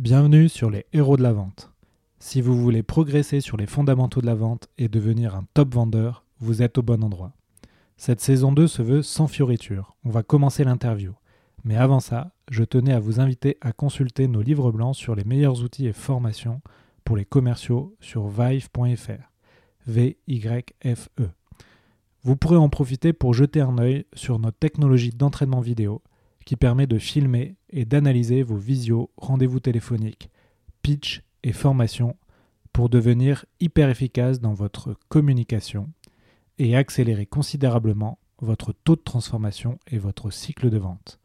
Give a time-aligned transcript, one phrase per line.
[0.00, 1.70] Bienvenue sur les héros de la vente.
[2.20, 6.24] Si vous voulez progresser sur les fondamentaux de la vente et devenir un top vendeur,
[6.38, 7.34] vous êtes au bon endroit.
[7.98, 9.94] Cette saison 2 se veut sans fioriture.
[10.04, 11.12] On va commencer l'interview.
[11.64, 15.24] Mais avant ça, je tenais à vous inviter à consulter nos livres blancs sur les
[15.24, 16.62] meilleurs outils et formations
[17.04, 19.30] pour les commerciaux sur vive.fr.
[19.86, 21.28] V-Y-F-E.
[22.22, 26.00] Vous pourrez en profiter pour jeter un œil sur notre technologie d'entraînement vidéo
[26.46, 30.30] qui permet de filmer et d'analyser vos visios, rendez-vous téléphoniques,
[30.82, 32.16] pitch et formation
[32.72, 35.88] pour devenir hyper efficace dans votre communication
[36.58, 41.18] et accélérer considérablement votre taux de transformation et votre cycle de vente.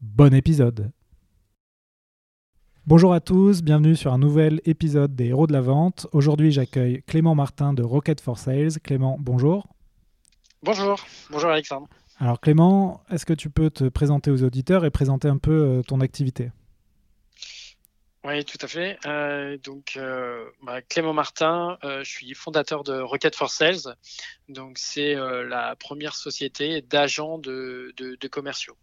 [0.00, 0.92] Bon épisode
[2.86, 6.06] Bonjour à tous, bienvenue sur un nouvel épisode des Héros de la Vente.
[6.12, 8.78] Aujourd'hui j'accueille Clément Martin de Rocket for Sales.
[8.80, 9.66] Clément, bonjour.
[10.62, 10.96] Bonjour,
[11.30, 11.88] bonjour Alexandre.
[12.18, 15.82] Alors Clément, est-ce que tu peux te présenter aux auditeurs et présenter un peu euh,
[15.82, 16.50] ton activité?
[18.24, 18.98] Oui, tout à fait.
[19.06, 23.94] Euh, donc, euh, bah, Clément Martin, je suis fondateur de Rocket for Sales.
[24.48, 27.94] Donc, c'est la première société d'agents de,
[28.28, 28.76] commerciaux.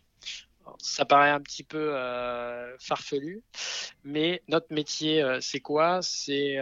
[0.77, 1.93] ça paraît un petit peu
[2.79, 3.43] farfelu,
[4.05, 6.01] mais notre métier, c'est quoi?
[6.01, 6.59] C'est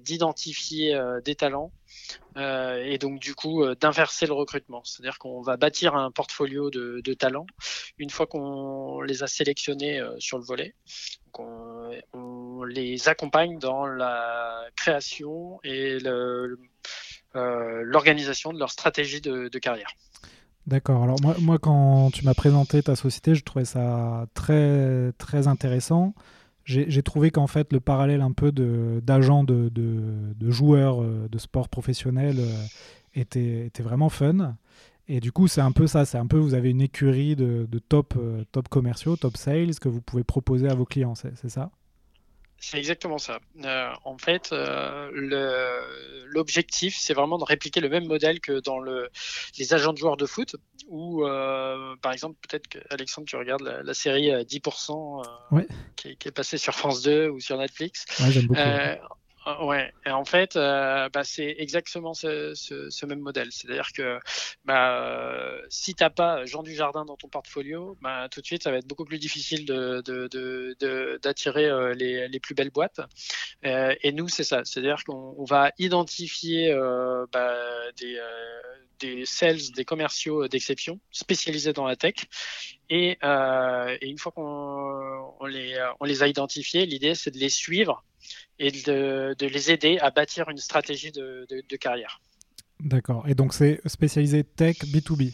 [0.00, 1.70] d'identifier des talents
[2.36, 4.82] euh, et donc du coup euh, d'inverser le recrutement.
[4.84, 7.46] C'est-à-dire qu'on va bâtir un portfolio de, talents
[7.98, 10.74] une fois qu'on les a sélectionnés euh, sur le volet.
[11.38, 15.98] on, les accompagne dans la création et
[17.34, 19.90] l'organisation de leur stratégie de, carrière.
[20.66, 21.04] D'accord.
[21.04, 26.12] Alors moi, moi, quand tu m'as présenté ta société, je trouvais ça très très intéressant
[26.66, 31.68] j'ai trouvé qu'en fait le parallèle un peu d'agents de, de, joueurs euh, de sport
[31.68, 32.64] professionnel euh,
[33.14, 34.56] était, était, vraiment fun.
[35.08, 37.66] Et du coup, c'est un peu ça, c'est un peu, vous avez une écurie de,
[37.88, 41.70] top, euh, top commerciaux, top sales que vous pouvez proposer à vos clients, c'est ça?
[42.58, 43.38] C'est exactement ça.
[43.64, 45.10] Euh, en fait, euh,
[46.26, 49.10] l'objectif, c'est vraiment de répliquer le même modèle que dans le,
[49.58, 50.56] les agents de joueurs de foot,
[50.88, 55.22] où, euh, par exemple, peut-être que Alexandre, tu regardes la, série 10%
[55.96, 58.04] qui, est passée sur France 2 ou sur Netflix.
[58.20, 58.60] Ouais, j'aime beaucoup.
[59.60, 63.52] Ouais, et en fait, euh, bah, c'est exactement ce, même modèle.
[63.52, 64.18] C'est-à-dire que
[64.64, 68.62] bah, euh, si tu n'as pas Jean Dujardin dans ton portfolio, bah, tout de suite,
[68.64, 73.00] ça va être beaucoup plus difficile d'attirer de, les, plus belles boîtes.
[73.62, 74.64] et nous, c'est ça.
[74.64, 76.74] C'est-à-dire qu'on va identifier
[77.32, 77.54] bah,
[77.98, 78.20] des,
[78.98, 82.14] des sales, des commerciaux d'exception spécialisés dans la tech.
[82.90, 83.18] Et,
[84.02, 88.04] une fois qu'on on les, on les a identifiés, l'idée, c'est de les suivre
[88.58, 92.20] et de, les aider à bâtir une stratégie de, carrière.
[92.80, 93.26] D'accord.
[93.28, 95.32] Et donc c'est spécialisé tech B2B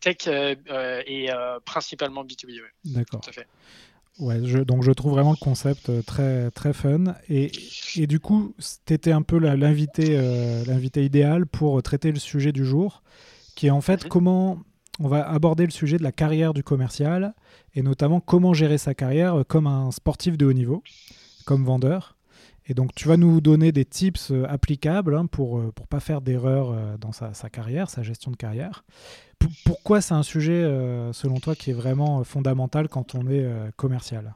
[0.00, 2.92] Tech euh, euh, et euh, principalement B2B, oui.
[2.92, 3.20] D'accord.
[3.20, 3.46] Tout à fait.
[4.18, 7.16] Ouais, je, donc je trouve vraiment le concept très, très fun.
[7.28, 7.52] Et,
[7.96, 8.54] et du coup,
[8.86, 10.16] tu étais un peu l'invité
[10.66, 13.02] l'invité idéal pour traiter le sujet du jour,
[13.56, 14.08] qui est en fait mhm.
[14.08, 14.58] comment
[15.00, 17.34] on va aborder le sujet de la carrière du commercial
[17.74, 20.82] et notamment comment gérer sa carrière comme un sportif de haut niveau
[21.46, 22.16] comme vendeur.
[22.68, 26.00] Et donc, tu vas nous donner des tips euh, applicables hein, pour ne euh, pas
[26.00, 28.84] faire d'erreurs euh, dans sa, carrière, sa gestion de carrière.
[29.64, 30.62] pourquoi c'est un sujet,
[31.12, 33.46] selon toi, qui est vraiment fondamental quand on est
[33.76, 34.34] commercial?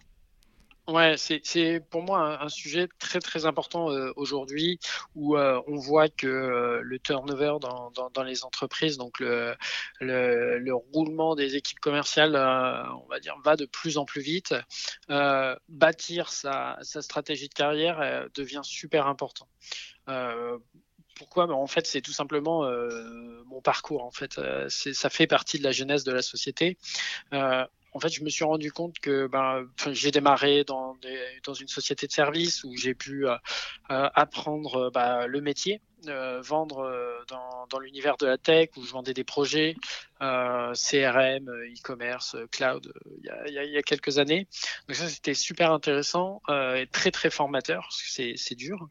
[0.89, 4.81] Ouais, c'est pour moi un, sujet très très important euh, aujourd'hui
[5.15, 9.55] où euh, on voit que euh, le turnover dans, les entreprises, donc le,
[10.01, 14.55] le, le, roulement des équipes commerciales, on va dire, va de plus en plus vite.
[15.69, 19.49] bâtir sa, stratégie de carrière devient super important
[21.17, 21.51] pourquoi?
[21.53, 22.65] En fait, c'est tout simplement
[23.45, 24.05] mon parcours.
[24.05, 26.79] En fait, ça fait partie de la genèse de la société.
[27.93, 31.69] En fait, je me suis rendu compte que ben, j'ai démarré dans, des, dans une
[31.69, 33.35] société de service où j'ai pu euh,
[33.91, 36.91] euh, apprendre bah, le métier, euh, vendre
[37.29, 39.75] dans, dans l'univers de la tech où je vendais des projets
[40.19, 44.47] CRM, e-commerce, cloud il y, a, y, a, quelques années.
[44.87, 48.89] Donc ça, c'était super intéressant et très très formateur parce que c'est dur.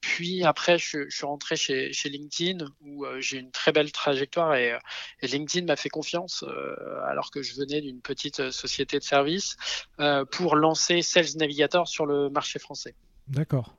[0.00, 4.54] puis après, je, je, suis rentré chez, chez LinkedIn où j'ai une très belle trajectoire
[4.54, 4.78] et,
[5.20, 6.44] et LinkedIn m'a fait confiance
[7.08, 9.56] alors que je venais d'une petite euh, société de services
[10.00, 12.94] euh, pour lancer Sales Navigator sur le marché français.
[13.28, 13.74] D'accord.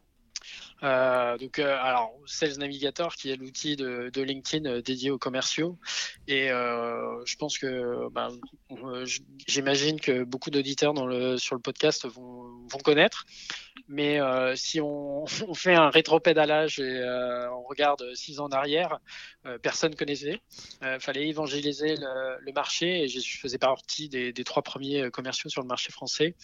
[0.83, 5.77] Euh, donc, alors, Sales Navigator, qui est l'outil de, LinkedIn dédié aux commerciaux,
[6.27, 8.29] et je pense que, ben,
[9.47, 10.93] j'imagine que beaucoup d'auditeurs
[11.39, 13.25] sur le podcast vont, connaître.
[13.87, 18.99] Mais euh, si on, fait un rétro-pédalage et euh, on regarde six ans en arrière,
[19.45, 20.41] euh, personne connaissait.
[20.81, 25.49] Il fallait évangéliser le, le, marché et je faisais partie des, des, trois premiers commerciaux
[25.49, 26.35] sur le marché français.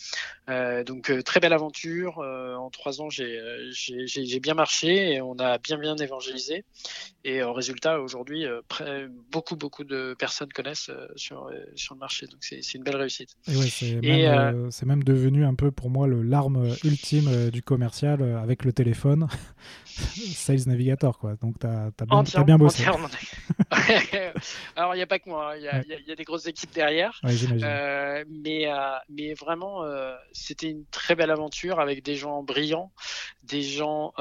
[0.86, 2.18] donc très belle aventure.
[2.19, 6.63] en trois ans, j'ai bien marché et on a bien bien évangélisé.
[7.25, 8.45] Et au résultat, aujourd'hui,
[9.31, 12.27] beaucoup beaucoup de personnes connaissent sur sur le marché.
[12.27, 13.35] Donc c'est une belle réussite.
[13.47, 17.61] Et ouais, c'est même, même devenu un peu pour moi le l'arme ultime euh, du
[17.61, 19.27] commercial euh, avec le téléphone,
[19.85, 21.35] Sales Navigator, quoi.
[21.35, 22.83] Donc, tu as, as, bien bossé.
[24.75, 25.81] Alors, il n'y a pas que moi, hein.
[25.85, 27.19] il y, a des grosses équipes derrière.
[27.23, 28.67] Euh, mais,
[29.09, 29.83] mais vraiment,
[30.31, 32.91] c'était une très belle aventure avec des gens brillants,
[33.43, 34.13] des gens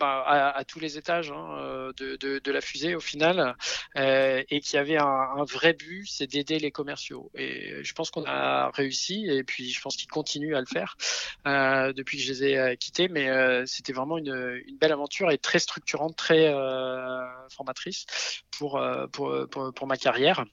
[0.00, 3.56] à, tous les étages hein, euh, de, la fusée au final,
[3.96, 7.30] euh, et qui avait un, vrai but, c'est d'aider les commerciaux.
[7.34, 10.96] Et je pense qu'on a réussi, et puis je pense qu'ils continuent à le faire
[11.46, 13.08] euh, depuis que je les ai euh, quittés.
[13.08, 16.52] Mais euh, c'était vraiment une, belle aventure et très structurante, très
[17.50, 18.06] formatrice
[18.50, 18.82] pour,
[19.12, 19.34] pour,
[19.74, 20.44] pour ma carrière.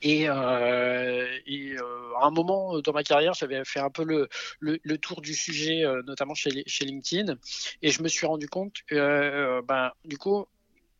[0.00, 5.20] Et, euh, euh, à un moment dans ma carrière, j'avais fait un peu le, tour
[5.20, 6.50] du sujet, euh, notamment chez,
[6.80, 7.36] LinkedIn,
[7.82, 10.46] et je me suis rendu compte, ben, du coup,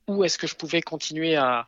[0.08, 1.66] où est-ce que je pouvais continuer à,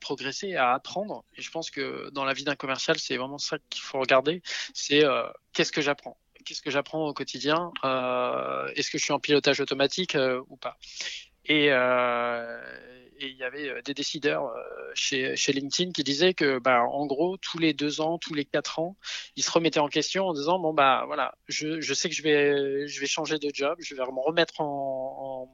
[0.00, 1.24] progresser, à apprendre?
[1.36, 4.42] Et je pense que dans la vie d'un commercial, c'est vraiment ça qu'il faut regarder,
[4.74, 5.02] c'est
[5.52, 6.16] qu'est-ce que j'apprends?
[6.44, 7.72] Qu'est-ce que j'apprends au quotidien?
[8.74, 10.16] Est-ce que je suis en pilotage automatique
[10.48, 10.76] ou pas?
[13.18, 17.06] Et il y avait euh, des décideurs euh, chez, LinkedIn qui disaient que, bah, en
[17.06, 18.96] gros, tous les deux ans, tous les quatre ans,
[19.36, 22.22] ils se remettaient en question en disant bon bah voilà, je, je sais que je
[22.22, 25.48] vais je vais changer de job, je vais me remettre en,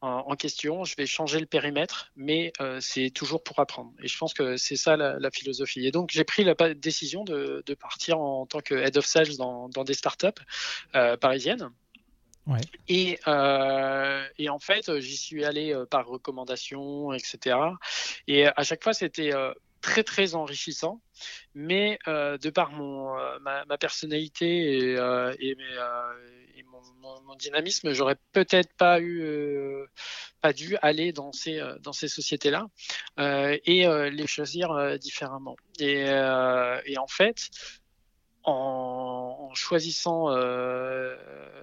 [0.00, 3.92] en, question, je vais changer le périmètre, mais euh, c'est toujours pour apprendre.
[4.02, 5.86] Et je pense que c'est ça la, philosophie.
[5.86, 9.68] Et donc j'ai pris la décision de, partir en tant que head of sales dans,
[9.68, 10.28] des startups
[11.20, 11.70] parisiennes.
[12.88, 17.56] Et, euh, et, en fait, j'y suis allé euh, par recommandation, etc.
[18.26, 21.00] Et à chaque fois, c'était euh, très très enrichissant,
[21.54, 25.34] mais euh, de par mon euh, ma, personnalité et, euh,
[26.66, 29.24] mon, mon, mon, dynamisme, j'aurais peut-être pas eu
[30.40, 32.66] pas dû aller dans ces dans ces sociétés là
[33.64, 35.56] et les choisir différemment.
[35.78, 36.08] Et
[36.98, 37.48] en fait,
[38.48, 41.16] en, choisissant euh,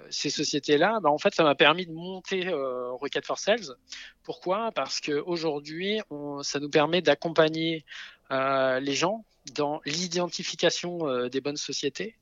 [0.09, 2.91] ces sociétés-là, bah, en fait, ça m'a permis de monter euh,
[3.23, 3.75] for Sales.
[4.23, 4.71] Pourquoi?
[4.71, 6.01] Parce qu'aujourd'hui,
[6.41, 7.85] ça nous permet d'accompagner
[8.31, 12.15] euh, les gens dans l'identification euh, des bonnes sociétés.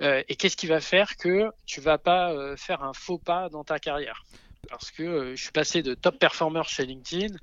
[0.00, 3.78] Et qu'est-ce qui va faire que tu vas pas faire un faux pas dans ta
[3.78, 4.24] carrière?
[4.68, 7.34] Parce que je suis passé de top performer chez LinkedIn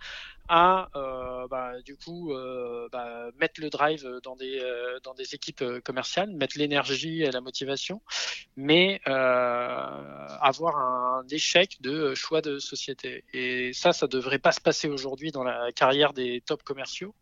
[0.47, 5.35] à euh, bah, du coup euh, bah, mettre le drive dans des euh, dans des
[5.35, 8.01] équipes euh, commerciales, mettre l'énergie et la motivation,
[8.55, 9.11] mais euh,
[10.41, 13.23] avoir un échec de choix de société.
[13.33, 17.15] Et ça, ça devrait pas se passer aujourd'hui dans la carrière des top commerciaux.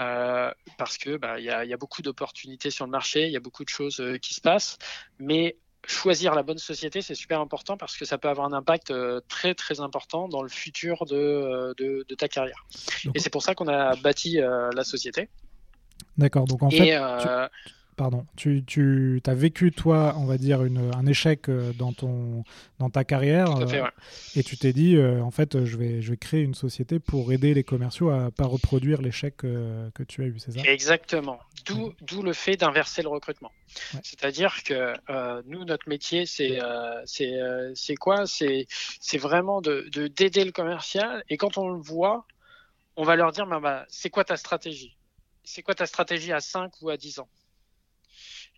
[0.00, 3.32] Euh, parce que bah, il y, a, y, a, beaucoup d'opportunités sur le marché, il
[3.32, 4.78] y a beaucoup de choses qui se passent,
[5.18, 8.90] mais choisir la bonne société, c'est super important parce que ça peut avoir un impact
[8.90, 12.64] euh, très très important dans le futur de, euh, de, de ta carrière.
[13.04, 15.28] Donc, et c'est pour ça qu'on a bâti euh, la société.
[16.18, 17.28] D'accord, donc en et fait, tu,
[17.96, 22.44] pardon, tu, tu as vécu, toi, on va dire, une, un échec euh, dans, ton,
[22.78, 23.68] dans ta carrière.
[23.68, 23.88] Fait, ouais.
[24.36, 27.32] Et tu t'es dit, euh, en fait, je vais, je vais créer une société pour
[27.32, 30.60] aider les commerciaux à ne pas reproduire l'échec euh, que tu as eu, c'est ça?
[30.64, 31.38] Exactement.
[31.66, 32.22] D'où ouais.
[32.22, 33.52] le fait d'inverser le recrutement.
[33.94, 34.00] Ouais.
[34.02, 36.58] C'est-à-dire que euh, nous, notre métier, c'est
[37.06, 38.24] c'est quoi?
[38.26, 41.24] C'est vraiment d'aider de, d'aider le commercial.
[41.28, 42.26] Et quand on le voit,
[42.96, 44.96] on va leur dire, bah, bah, c'est quoi ta stratégie?
[45.44, 47.28] C'est quoi ta stratégie à 5 ou à 10 ans?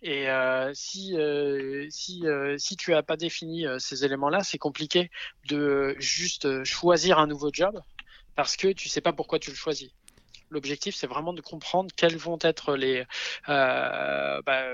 [0.05, 5.09] Et euh, si euh, si euh, si tu as pas défini ces éléments-là, c'est compliqué
[5.49, 7.81] de juste choisir un nouveau job
[8.35, 9.89] parce que tu sais pas pourquoi tu le choisis.
[10.51, 13.03] L'objectif, c'est vraiment de comprendre quels vont être les
[13.47, 14.69] bah,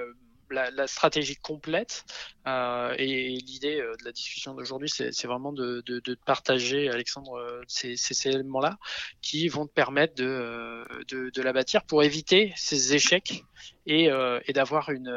[0.51, 2.05] la, la, stratégie complète.
[2.47, 7.37] Euh, et l'idée euh, de la discussion d'aujourd'hui, c'est vraiment de, de, de, partager, Alexandre,
[7.37, 8.77] euh, ces, ces éléments-là
[9.21, 13.43] qui vont te permettre de, la bâtir pour éviter ces échecs
[13.85, 14.09] et,
[14.45, 15.11] et d'avoir une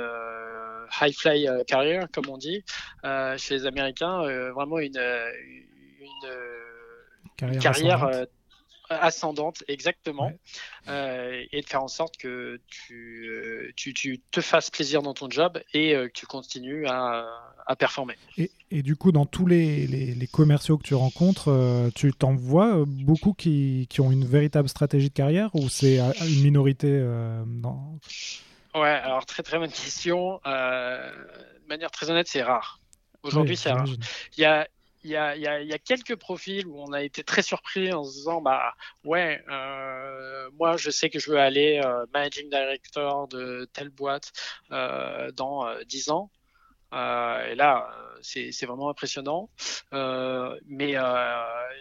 [1.01, 2.65] high fly career, comme on dit,
[3.37, 4.23] chez les Américains,
[4.53, 4.99] vraiment une,
[6.01, 6.31] une
[7.37, 8.27] carrière, carrière
[8.91, 10.39] ascendante, exactement, ouais.
[10.89, 15.15] euh, et de faire en sorte que tu, euh, tu, tu, te fasses plaisir dans
[15.15, 17.27] ton job et euh, que tu continues à,
[17.67, 18.17] à performer.
[18.37, 22.13] Et, et, du coup, dans tous les, les, les commerciaux que tu rencontres, euh, tu
[22.13, 27.01] t'en vois beaucoup qui, qui, ont une véritable stratégie de carrière ou c'est une minorité
[27.47, 27.99] dans...
[28.75, 30.41] Ouais, alors très très bonne question.
[30.45, 32.81] de manière très honnête, c'est rare.
[33.23, 33.87] Aujourd'hui, c'est rare.
[34.37, 34.69] Il y a,
[35.05, 37.93] il y, a, y a, y a, quelques profils où on a été très surpris
[37.93, 42.49] en se disant bah ouais euh, moi je sais que je veux aller euh, managing
[42.51, 44.33] director de telle boîte
[44.73, 46.31] euh, dans 10 ans.
[46.33, 46.44] euh,
[46.95, 49.51] et là, euh, c'est vraiment impressionnant.
[49.93, 50.95] Euh, mais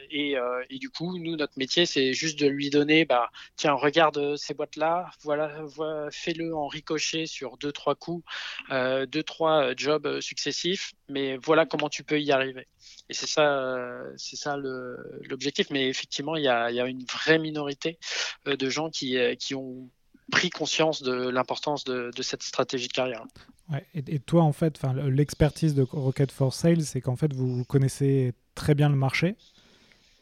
[0.10, 0.36] et,
[0.80, 5.10] du coup, nous, notre métier, c'est juste de lui donner, bah, tiens, regarde ces boîtes-là,
[5.22, 5.64] voilà,
[6.12, 8.24] fais-le en ricochet sur deux trois coups,
[8.72, 12.68] deux trois jobs successifs, mais voilà comment tu peux y arriver.
[13.10, 15.70] Et c'est ça, c'est ça l'objectif.
[15.70, 17.98] Mais effectivement, il y a, une vraie minorité
[18.46, 19.90] de gens qui ont
[20.32, 23.24] pris conscience de l'importance de, de, cette stratégie de carrière.
[23.72, 28.34] Ouais, et, toi, en fait, l'expertise de Rocket for Sales, c'est qu'en fait, vous connaissez
[28.56, 29.36] très bien le marché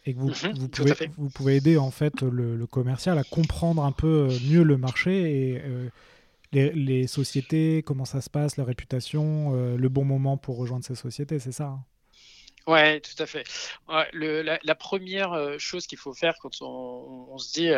[0.06, 3.84] et que vous, mhm, vous, pouvez, vous, pouvez, aider en fait le, commercial à comprendre
[3.84, 5.90] un peu euh, mieux le marché et euh,
[6.52, 10.84] les, les, sociétés, comment ça se passe, leur réputation, euh, le bon moment pour rejoindre
[10.84, 11.84] ces sociétés, c'est ça hein?
[12.68, 13.44] Ouais, tout à fait.
[14.14, 17.72] le, la, première chose qu'il faut faire quand on, se dit,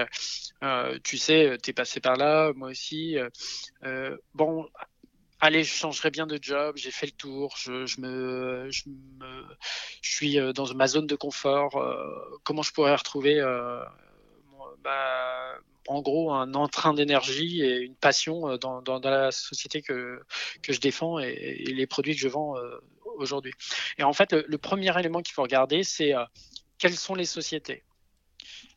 [0.64, 3.18] euh, tu sais, tu es passé par là, moi aussi,
[3.84, 4.68] euh, bon,
[5.44, 9.46] allez, je changerai bien de job, j'ai fait le tour, je, me, je, me,
[10.02, 13.84] je suis euh, dans ma zone de confort, euh, comment je pourrais retrouver euh,
[14.84, 20.22] bah, en gros un entrain d'énergie et une passion dans, la société que,
[20.62, 22.56] que je défends et les produits que je vends
[23.18, 23.54] aujourd'hui.
[23.98, 26.14] Et en fait, le, premier élément qu'il faut regarder, c'est
[26.78, 27.84] quelles sont les sociétés.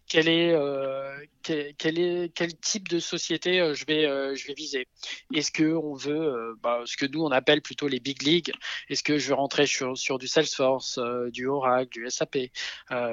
[0.09, 4.87] Quel est, euh, quel, type de société euh, je vais euh, je vais viser.
[5.35, 8.52] Est-ce que on veut bah, ce que nous on appelle plutôt les big leagues
[8.88, 11.00] Est-ce que je veux rentrer sur du Salesforce,
[11.33, 12.38] du Oracle, du SAP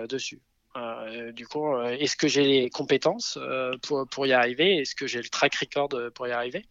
[0.07, 0.39] dessus
[1.33, 3.37] du coup, est-ce que j'ai les compétences
[3.83, 4.77] pour, pour y arriver?
[4.77, 6.65] Est-ce que j'ai le track record pour y arriver?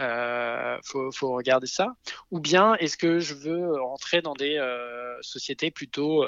[0.00, 1.94] Euh, faut, faut regarder ça.
[2.30, 4.58] Ou bien, est-ce que je veux rentrer dans des
[5.22, 6.24] sociétés plutôt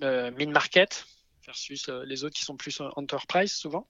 [0.00, 1.06] mid-market
[1.46, 3.88] versus euh, les autres qui sont plus enterprise souvent,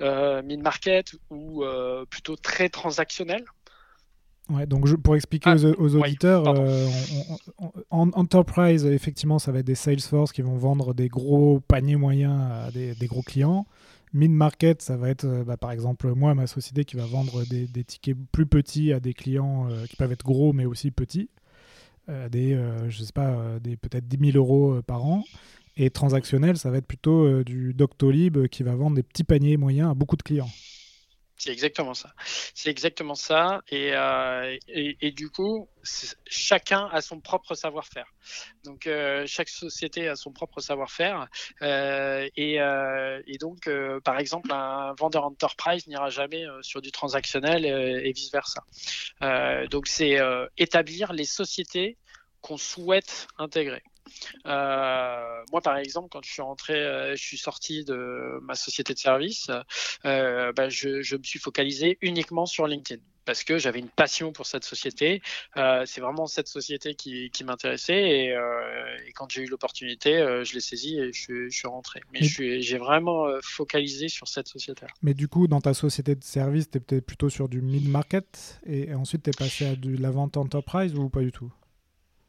[0.00, 3.44] euh, mid-market ou euh, plutôt très transactionnel?
[4.50, 6.44] Ouais, donc je, pour expliquer ah, aux, auditeurs,
[7.90, 12.40] en enterprise, effectivement, ça va être des Salesforce qui vont vendre des gros paniers moyens
[12.50, 13.66] à des, gros clients.
[14.12, 18.16] Mid-market, ça va être bah, par exemple moi, ma société qui va vendre des, tickets
[18.32, 21.30] plus petits à des clients qui peuvent être gros mais aussi petits.
[22.08, 25.22] des, je sais pas, des peut-être 10 000 euros par an.
[25.76, 29.56] Et transactionnel, ça va être plutôt euh, du Doctolib qui va vendre des petits paniers
[29.56, 30.50] moyens à beaucoup de clients.
[31.40, 32.12] C'est exactement ça.
[32.54, 33.62] C'est exactement ça.
[33.70, 34.58] Et, euh,
[35.16, 35.70] du coup,
[36.26, 38.12] chacun a son propre savoir-faire.
[38.62, 41.28] Donc, euh, chaque société a son propre savoir-faire.
[41.62, 43.70] et, et, donc,
[44.04, 48.62] par exemple, un vendeur enterprise n'ira jamais sur du transactionnel et vice-versa.
[49.70, 50.18] donc, c'est
[50.58, 51.96] établir les sociétés
[52.42, 53.82] qu'on souhaite intégrer.
[54.46, 58.94] Euh, moi, par exemple, quand je suis rentré, euh, je suis sorti de ma société
[58.94, 59.50] de service,
[60.04, 64.32] euh, bah, je, je, me suis focalisé uniquement sur LinkedIn parce que j'avais une passion
[64.32, 65.22] pour cette société.
[65.54, 68.36] C'est vraiment cette société qui, qui m'intéressait et,
[69.06, 72.00] et, quand j'ai eu l'opportunité, je l'ai saisie et je, je, suis rentré.
[72.12, 74.86] Mais j'ai vraiment focalisé sur cette société.
[74.86, 74.90] -là.
[75.02, 78.60] Mais du coup, dans ta société de service, tu es peut-être plutôt sur du mid-market
[78.66, 81.52] et ensuite tu es passé à de la vente enterprise ou pas du tout?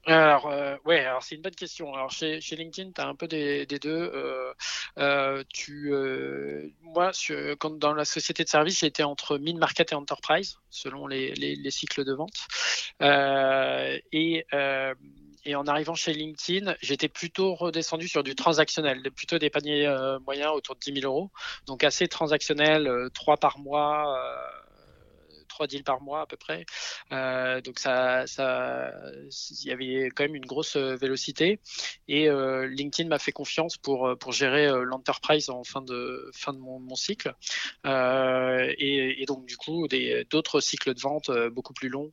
[0.08, 1.94] Alors, euh, ouais, alors c'est une bonne question.
[1.94, 4.12] Alors, chez, chez LinkedIn, tu as un peu des, des deux.
[4.14, 4.54] Euh,
[4.98, 7.12] euh, tu, euh, moi,
[7.60, 11.72] quand, dans la société de service, j'étais entre mid-market et enterprise, selon les, les, les
[11.72, 12.48] cycles de vente.
[13.04, 14.46] Euh, et,
[15.46, 19.88] et en arrivant chez LinkedIn, j'étais plutôt redescendu sur du transactionnel, plutôt des paniers
[20.26, 21.30] moyens autour de 10 000 euros.
[21.68, 24.20] Donc, assez transactionnel, trois par mois
[25.62, 26.66] trois deals par mois à peu près.
[27.12, 28.92] Euh, donc ça, ça,
[29.62, 31.60] il y avait quand même une grosse euh, vélocité.
[32.08, 36.58] Et euh, LinkedIn m'a fait confiance pour pour gérer l'enterprise en fin de fin de
[36.58, 37.36] mon, mon cycle.
[37.86, 42.12] Et, et, donc du coup, des d'autres cycles de vente beaucoup plus longs,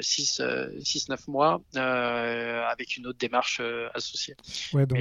[0.00, 0.42] 6
[0.80, 3.60] six, 9 mois, avec une autre démarche
[3.94, 4.36] associée.
[4.72, 4.98] Ouais, donc,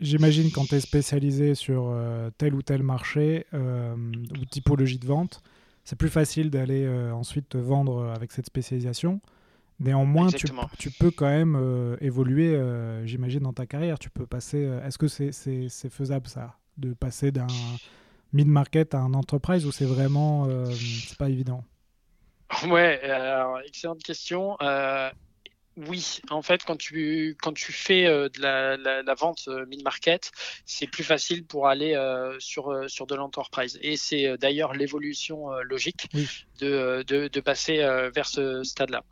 [0.00, 1.94] J'imagine quand tu es spécialisé sur
[2.38, 5.42] tel ou tel marché ou typologie de vente,
[5.84, 9.20] c'est plus facile d'aller euh, ensuite te vendre euh, avec cette spécialisation.
[9.80, 10.46] Néanmoins, tu,
[10.78, 12.56] tu, peux quand même euh, évoluer,
[13.04, 13.98] j'imagine, dans ta carrière.
[13.98, 14.58] Tu peux passer.
[14.84, 17.48] Est-ce que c'est faisable ça, de passer d'un
[18.32, 21.64] mid-market à un enterprise ou c'est vraiment c'est pas évident?
[22.68, 24.56] Ouais, alors, excellente question.
[25.76, 30.30] Oui, en fait, quand tu, quand tu fais euh, de la, la, vente euh, mid-market,
[30.66, 33.78] c'est plus facile pour aller euh, sur, sur de l'enterprise.
[33.80, 36.10] Et c'est d'ailleurs l'évolution logique
[36.60, 37.78] de, de, de, passer
[38.14, 39.02] vers ce stade-là.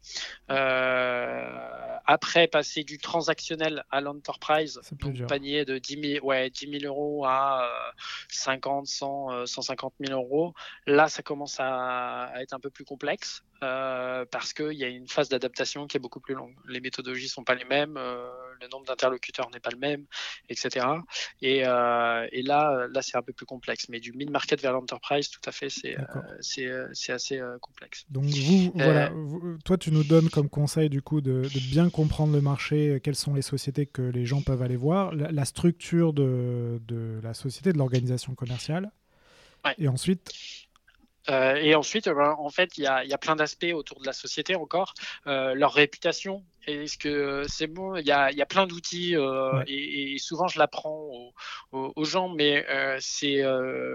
[2.06, 7.24] après, passer du transactionnel à l'enterprise, donc panier de 10 000, ouais, 10 000 euros
[7.24, 7.94] à
[8.28, 10.52] 50, 100, 150 000 euros,
[10.86, 13.42] là, ça commence à, à être un peu plus complexe.
[13.62, 16.54] Euh, parce qu'il y a une phase d'adaptation qui est beaucoup plus longue.
[16.66, 18.26] Les méthodologies sont pas les mêmes, euh,
[18.58, 20.06] le nombre d'interlocuteurs n'est pas le même,
[20.48, 20.86] etc.
[21.42, 23.90] Et, euh, et là, là c'est un peu plus complexe.
[23.90, 25.96] Mais du mid-market vers l'enterprise, tout à fait, c'est
[26.40, 28.06] c'est assez complexe.
[28.08, 29.12] Donc vous, voilà,
[29.64, 33.14] toi tu nous donnes comme conseil du coup de, de, bien comprendre le marché, quelles
[33.14, 37.72] sont les sociétés que les gens peuvent aller voir, la, structure de, de, la société,
[37.72, 38.90] de l'organisation commerciale.
[39.76, 40.32] Et ensuite,
[41.30, 44.00] euh, et ensuite, euh, ben, en fait, il y a, y a, plein d'aspects autour
[44.00, 44.94] de la société encore.
[45.26, 49.14] Euh, leur réputation, est-ce que c'est bon Il y a, y a, plein d'outils
[49.66, 51.32] et, et, souvent je l'apprends aux,
[51.72, 52.66] aux, aux, gens, mais
[53.00, 53.42] c'est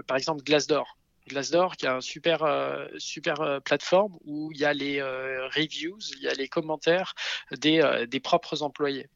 [0.06, 0.96] par exemple Glassdoor.
[1.26, 5.48] Glassdoor qui a un super euh, super euh, plateforme où il y a les euh,
[5.48, 7.14] reviews, il y a les commentaires
[7.50, 9.08] des, des propres employés.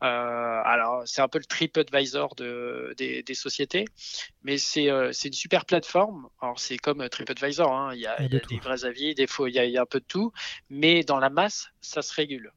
[0.00, 3.84] alors c'est un peu le TripAdvisor de, des, des sociétés,
[4.42, 6.28] mais c'est c'est une super plateforme.
[6.40, 7.94] Alors c'est comme TripAdvisor, hein.
[7.94, 9.72] il y a, il y a des vrais avis, des faux, il y, a, il
[9.72, 10.32] y a un peu de tout,
[10.70, 12.52] mais dans la masse ça se régule.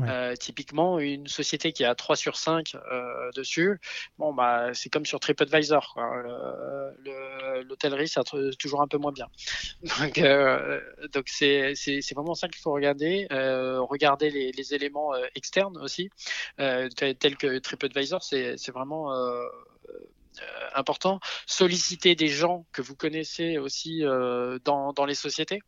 [0.00, 3.80] Euh, typiquement, une société qui a 3 sur 5 euh, dessus,
[4.18, 5.98] bon, bah, c'est comme sur TripAdvisor.
[7.68, 8.20] L'hôtellerie, c'est
[8.58, 9.26] toujours un peu moins bien.
[10.00, 10.80] Donc, euh,
[11.12, 11.74] donc c'est,
[12.14, 13.26] vraiment ça qu'il faut regarder.
[13.30, 16.10] regarder les, les éléments externes aussi,
[16.56, 19.12] tels que TripAdvisor, c'est, vraiment
[19.88, 19.98] euh,
[20.74, 21.20] important.
[21.46, 25.60] Solliciter des gens que vous connaissez aussi euh, dans, dans, les sociétés,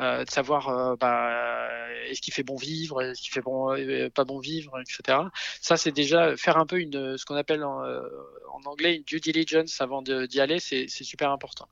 [0.00, 1.68] euh, de savoir bah,
[2.08, 3.74] est-ce qu'il fait bon vivre, est-ce qu'il fait bon,
[4.14, 5.18] pas bon vivre, etc.
[5.60, 9.20] Ça, c'est déjà faire un peu une, ce qu'on appelle en, en, anglais une due
[9.20, 11.68] diligence avant d'y aller, c'est super important.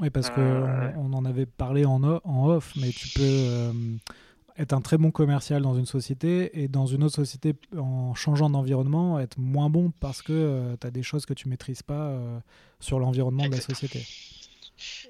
[0.00, 3.70] Oui, parce qu'on on en avait parlé en, en off, mais tu peux
[4.58, 8.50] être un très bon commercial dans une société et dans une autre société, en changeant
[8.50, 12.08] d'environnement, être moins bon parce que euh, tu as des choses que tu maîtrises pas
[12.08, 12.38] euh,
[12.80, 14.06] sur l'environnement de la société.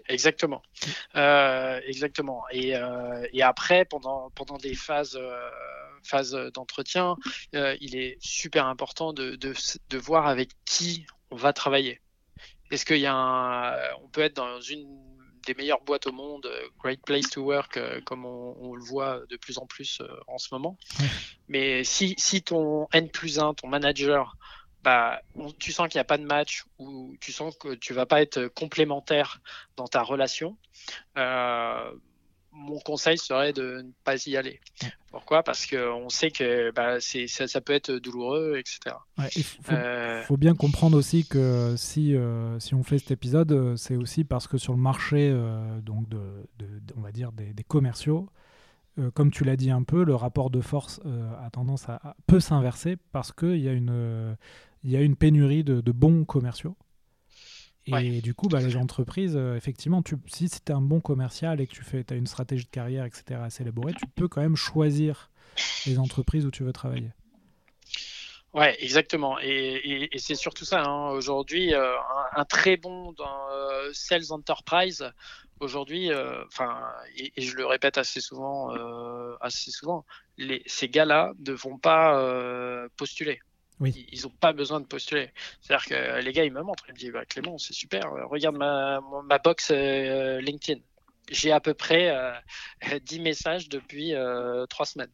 [0.08, 0.62] Exactement.
[1.16, 2.44] Euh, exactement.
[2.52, 2.74] Et,
[3.32, 5.18] et, après, pendant, pendant des phases,
[6.04, 7.16] phases d'entretien,
[7.52, 9.54] il est super important de, de,
[9.90, 12.00] de, voir avec qui on va travailler.
[12.70, 14.86] Est-ce qu'il y a un, on peut être dans une
[15.46, 19.22] des meilleures boîtes au monde, euh, Great Place to Work, euh, comme on, le voit
[19.30, 20.76] de plus en plus euh, en ce moment.
[21.48, 24.36] Mais si, si ton N plus 1, ton manager,
[24.82, 25.22] bah,
[25.58, 28.20] tu sens qu'il n'y a pas de match ou tu sens que tu vas pas
[28.20, 29.40] être complémentaire
[29.76, 30.56] dans ta relation,
[32.56, 34.60] mon conseil serait de ne pas y aller.
[35.10, 35.42] Pourquoi?
[35.42, 38.96] Parce qu'on sait que bah, ça, ça, peut être douloureux, etc.
[39.36, 43.76] il euh, faut, bien comprendre aussi que si, euh, si on fait cet épisode, euh,
[43.76, 45.30] c'est aussi parce que sur le marché
[45.82, 46.18] donc de,
[46.96, 48.28] on va dire des, commerciaux,
[49.14, 51.00] comme tu l'as dit un peu, le rapport de force
[51.44, 54.36] a tendance à, peut s'inverser parce qu'il y, a une,
[54.82, 56.76] il y a une pénurie de bons commerciaux.
[57.86, 61.60] Et du coup, bah, les entreprises, euh, effectivement, tu, si tu es un bon commercial
[61.60, 64.40] et que tu fais, as une stratégie de carrière, etc., assez élaborée, tu peux quand
[64.40, 65.30] même choisir
[65.86, 67.10] les entreprises où tu veux travailler.
[68.52, 69.38] Ouais, exactement.
[69.40, 70.82] Et, et, c'est surtout ça.
[70.82, 71.10] Hein.
[71.10, 71.94] Aujourd'hui, euh,
[72.34, 75.08] un, très bon dans, euh, sales enterprise,
[75.60, 76.10] aujourd'hui,
[76.46, 76.82] enfin,
[77.16, 78.74] et, et, je le répète assez souvent,
[79.40, 80.04] assez souvent,
[80.38, 83.40] les, ces gars-là ne vont pas postuler.
[83.80, 85.30] Ils n'ont pas besoin de postuler.
[85.60, 88.56] C'est-à-dire que les gars, ils me montrent, ils me disent bah, Clément, c'est super, regarde
[88.56, 89.00] ma,
[89.38, 90.80] box euh, LinkedIn.
[91.30, 92.32] J'ai à peu près euh,
[93.02, 95.12] 10 messages depuis euh, 3 semaines.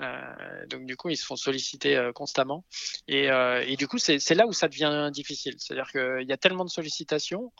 [0.00, 2.64] Euh, donc du coup, ils se font solliciter euh, constamment.
[3.06, 3.28] Et,
[3.76, 5.54] du coup, c'est là où ça devient difficile.
[5.58, 7.52] C'est-à-dire qu'il y a tellement de sollicitations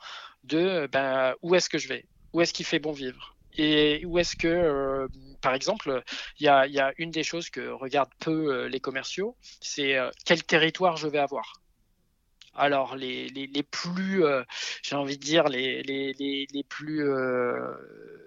[0.42, 2.06] de ben, où est-ce que je vais?
[2.32, 3.36] Où est-ce qu'il fait bon vivre?
[3.56, 5.06] Et où est-ce que, euh,
[5.44, 6.02] par exemple,
[6.40, 9.94] il y a, y a, une des choses que regardent peu euh, les commerciaux, c'est
[9.94, 11.60] euh, quel territoire je vais avoir.
[12.54, 14.24] Alors les, les, les plus,
[14.82, 16.14] j'ai envie de dire, les, les,
[16.50, 17.04] les plus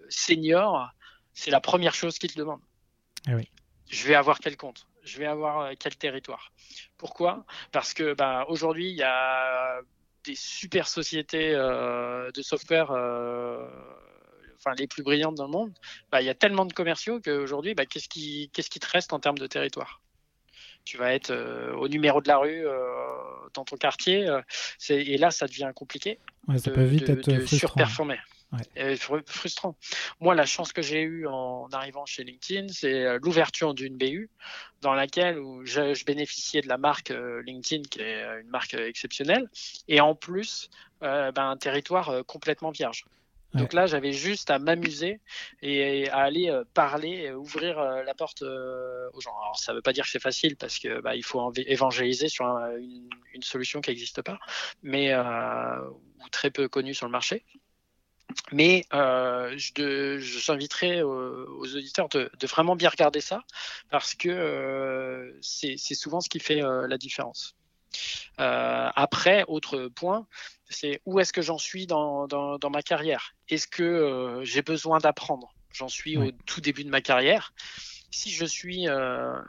[0.10, 0.92] seniors,
[1.34, 2.66] c'est la première chose qu'ils te demandent.
[3.28, 3.50] Eh oui.
[3.90, 4.86] Je vais avoir quel compte?
[5.04, 6.52] Je vais avoir quel territoire?
[6.98, 7.46] Pourquoi?
[7.72, 9.80] Parce que bah, aujourd'hui, il y a
[10.26, 12.92] des super sociétés de software
[14.58, 15.74] enfin les plus brillantes dans le monde,
[16.12, 19.14] bah, il y a tellement de commerciaux qu'aujourd'hui, bah, qu'est-ce qui, qu'est-ce qui te reste
[19.14, 20.02] en termes de territoire?
[20.88, 22.78] Tu vas être euh, au numéro de la rue euh,
[23.54, 24.42] dans ton quartier, euh,
[24.90, 26.18] et là, ça devient compliqué
[26.58, 28.18] ça peut vite être surperformer.
[29.26, 29.76] frustrant.
[30.22, 34.30] Moi, la chance que j'ai eue en arrivant chez LinkedIn, c'est l'ouverture d'une BU
[34.80, 37.14] dans laquelle où je, bénéficiais de la marque
[37.46, 39.50] LinkedIn, qui est une marque exceptionnelle,
[39.90, 40.70] et en plus,
[41.02, 43.04] ben, un territoire complètement vierge.
[43.54, 45.20] Donc là, j'avais juste à m'amuser
[45.62, 49.36] et à aller parler, ouvrir la porte aux gens.
[49.42, 52.30] Alors, ça ne veut pas dire que c'est facile parce que bah, il faut évangéliser
[52.30, 53.10] sur une,
[53.42, 54.38] solution qui n'existe pas,
[54.84, 57.46] mais ou très peu connue sur le marché.
[58.52, 63.44] Mais euh, j'inviterai aux, auditeurs de, vraiment bien regarder ça
[63.90, 67.56] parce que euh, c'est souvent ce qui fait euh, la différence.
[68.40, 70.28] Euh, après, autre point,
[70.70, 73.36] c'est où est-ce que j'en suis dans, dans, ma carrière?
[73.50, 75.54] Est-ce que j'ai besoin d'apprendre?
[75.72, 77.54] J'en suis au tout début de ma carrière.
[78.10, 79.40] Si je suis euh,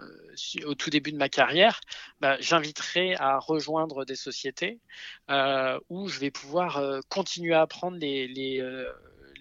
[0.64, 1.80] au tout début de ma carrière,
[2.20, 4.80] bah, j'inviterai à rejoindre des sociétés
[5.30, 8.60] euh, où je vais pouvoir euh, continuer à apprendre les, les,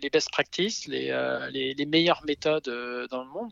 [0.01, 1.07] les best practices, les,
[1.51, 2.69] les, les, meilleures méthodes
[3.09, 3.51] dans le monde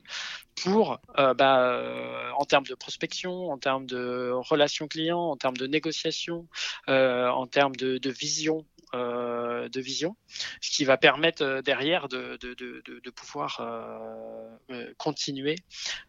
[0.55, 6.47] pour, bah, en termes de prospection, en termes de relations clients, en termes de négociation,
[6.87, 10.15] en termes de, de vision euh, de vision,
[10.61, 15.55] ce qui va permettre euh, derrière de, de, pouvoir euh, continuer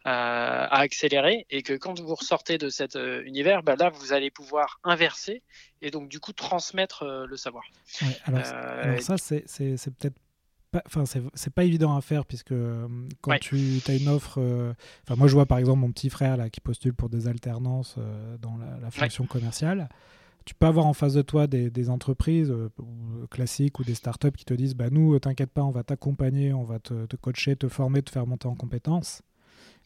[0.05, 4.79] à accélérer et que quand vous ressortez de cet univers, bah là, vous allez pouvoir
[4.85, 5.43] inverser
[5.83, 7.65] et donc du coup transmettre le savoir.
[8.25, 9.45] alors, ça, c'est
[9.97, 10.19] peut-être
[10.87, 12.55] enfin c'est pas évident à faire puisque
[13.21, 14.39] quand tu as une offre
[15.05, 17.97] enfin moi je vois par exemple mon petit frère là qui postule pour des alternances
[18.43, 19.89] dans la, fonction commerciale
[20.47, 22.71] tu peux avoir en face de toi des, entreprises euh,
[23.31, 26.55] classiques ou des startups qui te disent bah, Nous, euh, t'inquiète pas, on va t'accompagner,
[26.55, 29.23] on va te, coacher, te former, te faire monter en compétences.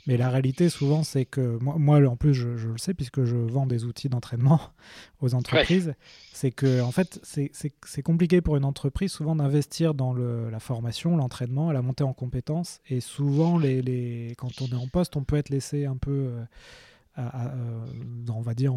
[0.07, 3.37] Mais la réalité, souvent, c'est que moi, moi, en plus, je, le sais puisque je
[3.37, 4.61] vends des outils d'entraînement
[5.21, 5.95] aux entreprises.
[6.33, 11.17] C'est que, en fait, c'est compliqué pour une entreprise souvent d'investir dans le, la formation,
[11.17, 12.81] l'entraînement, la montée en compétences.
[12.89, 16.11] Et souvent, les, les, quand on est en poste, on peut être laissé un peu.
[16.11, 16.45] Euh,
[17.19, 17.85] euh,
[18.33, 18.73] on va dire,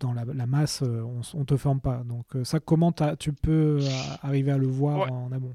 [0.00, 1.02] dans la, masse, euh,
[1.34, 2.02] on, ne te forme pas.
[2.04, 3.80] Donc ça, comment tu peux
[4.22, 5.54] arriver à le voir en amont?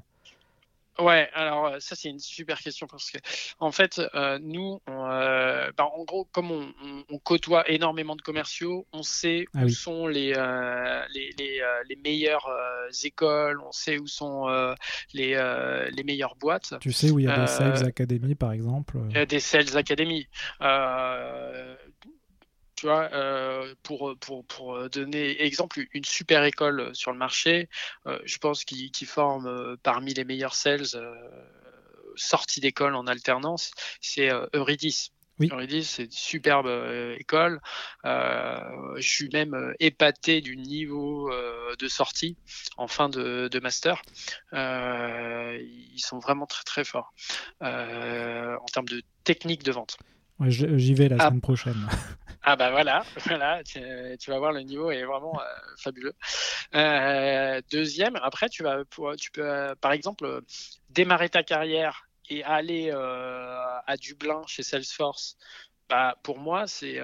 [0.98, 3.18] Ouais, alors ça c'est une super question parce que
[3.58, 4.00] en fait
[4.40, 10.06] nous, bah, en gros comme on, côtoie énormément de commerciaux, on sait ah où sont
[10.06, 10.32] les
[11.14, 12.48] les, les, les, meilleures
[13.04, 14.46] écoles, on sait où sont
[15.12, 15.34] les,
[15.92, 16.74] les meilleures boîtes.
[16.80, 18.98] Tu sais où il y a des sales academy par exemple.
[19.10, 20.26] Il y a des sales academy
[22.76, 27.68] tu vois, euh, pour, pour, pour, donner exemple, une super école sur le marché,
[28.06, 30.86] euh, je pense qui, qui forme euh, parmi les meilleurs sales
[32.14, 35.10] sortis d'école en alternance, c'est Eurydice.
[35.38, 35.50] Oui.
[35.52, 36.66] Eurydice, c'est une superbe
[37.18, 37.60] école.
[38.04, 41.30] je suis même épaté du niveau
[41.78, 42.38] de sortie
[42.78, 44.00] en fin de, de master.
[44.52, 47.12] ils sont vraiment très très forts
[47.60, 49.98] en termes de technique de vente.
[50.40, 51.26] J'y vais la ah.
[51.26, 51.88] semaine prochaine.
[52.48, 53.80] Ah bah voilà, voilà tu,
[54.30, 55.44] vas voir le niveau est vraiment euh,
[55.78, 56.14] fabuleux.
[56.76, 58.84] Euh, deuxième, après tu vas
[59.18, 60.42] tu peux euh, par exemple
[60.88, 65.36] démarrer ta carrière et aller à Dublin chez Salesforce.
[65.88, 67.00] Bah, pour moi, c'est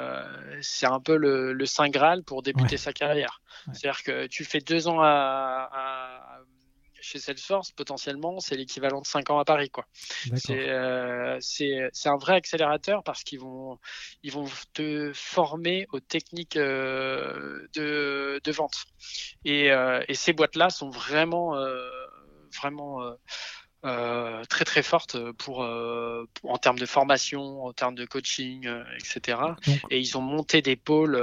[0.61, 3.41] c'est un peu le, le, Saint Graal pour débuter sa carrière.
[3.73, 6.12] C'est-à-dire que tu fais deux ans à, à
[7.03, 9.71] chez Salesforce, potentiellement, c'est l'équivalent de 5 ans à Paris.
[9.71, 9.87] Quoi.
[10.51, 13.79] Euh, c'est, c'est, un vrai accélérateur parce qu'ils vont,
[14.23, 18.85] ils vont te former aux techniques euh, de, de, vente.
[19.45, 21.55] Et, euh, et ces boîtes-là sont vraiment,
[22.61, 23.01] vraiment
[23.85, 28.85] euh, très très forte pour, euh, en termes de formation, en termes de coaching, euh,
[28.97, 29.39] etc.
[29.91, 31.17] et ils ont monté des pôles,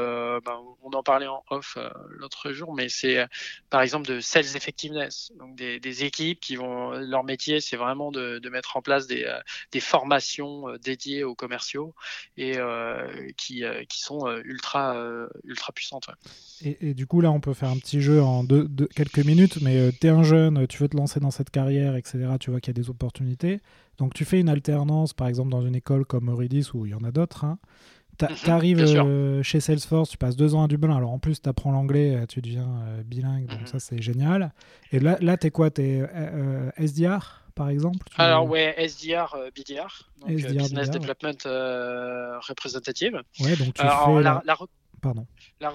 [0.43, 1.77] ben, on en parlait en off
[2.09, 3.25] l'autre jour, mais c'est
[3.69, 8.11] par exemple de sales effectiveness, donc des, des, équipes qui vont, leur métier c'est vraiment
[8.11, 9.25] de, de, mettre en place des,
[9.71, 11.95] des formations dédiées aux commerciaux
[12.35, 12.57] et
[13.37, 14.97] qui, qui sont ultra,
[15.45, 16.09] ultra puissantes.
[16.61, 19.61] Et, et, du coup là on peut faire un petit jeu en deux, quelques minutes,
[19.61, 22.27] mais tu es un jeune, tu veux te lancer dans cette carrière, etc.
[22.39, 23.59] Tu tu vois qu'il y a des opportunités.
[23.97, 26.95] Donc tu fais une alternance, par exemple, dans une école comme Eurydice, où il y
[26.95, 27.45] en a d'autres.
[27.45, 27.59] Hein.
[28.17, 30.95] Tu mhm, arrives euh, chez Salesforce, tu passes deux ans à Dublin.
[30.95, 33.67] Alors en plus, tu apprends l'anglais, euh, tu deviens euh, bilingue, donc mhm.
[33.67, 34.51] ça c'est génial.
[34.91, 36.09] Et là, là tu es quoi Tu es
[36.77, 38.07] SDR par exemple?
[38.17, 41.37] Alors ouais, SDR, BDR, donc Business Development
[42.47, 43.21] Representative.
[43.39, 44.41] Ouais, donc tu fais la,
[45.59, 45.69] La,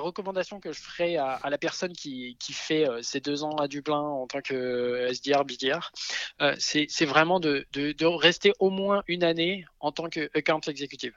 [0.00, 4.00] recommandation que je ferai à, la personne qui, fait euh, ses deux ans à Dublin
[4.00, 5.90] en tant que SDR, BDR,
[6.40, 7.66] euh, c'est vraiment de,
[8.04, 11.14] rester au moins une année en tant que account executive.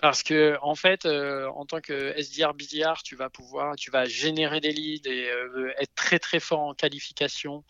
[0.00, 4.04] Parce que en fait, euh, en tant que SDR, BDR, tu vas pouvoir, tu vas
[4.04, 7.64] générer des leads et euh, être très très fort en qualification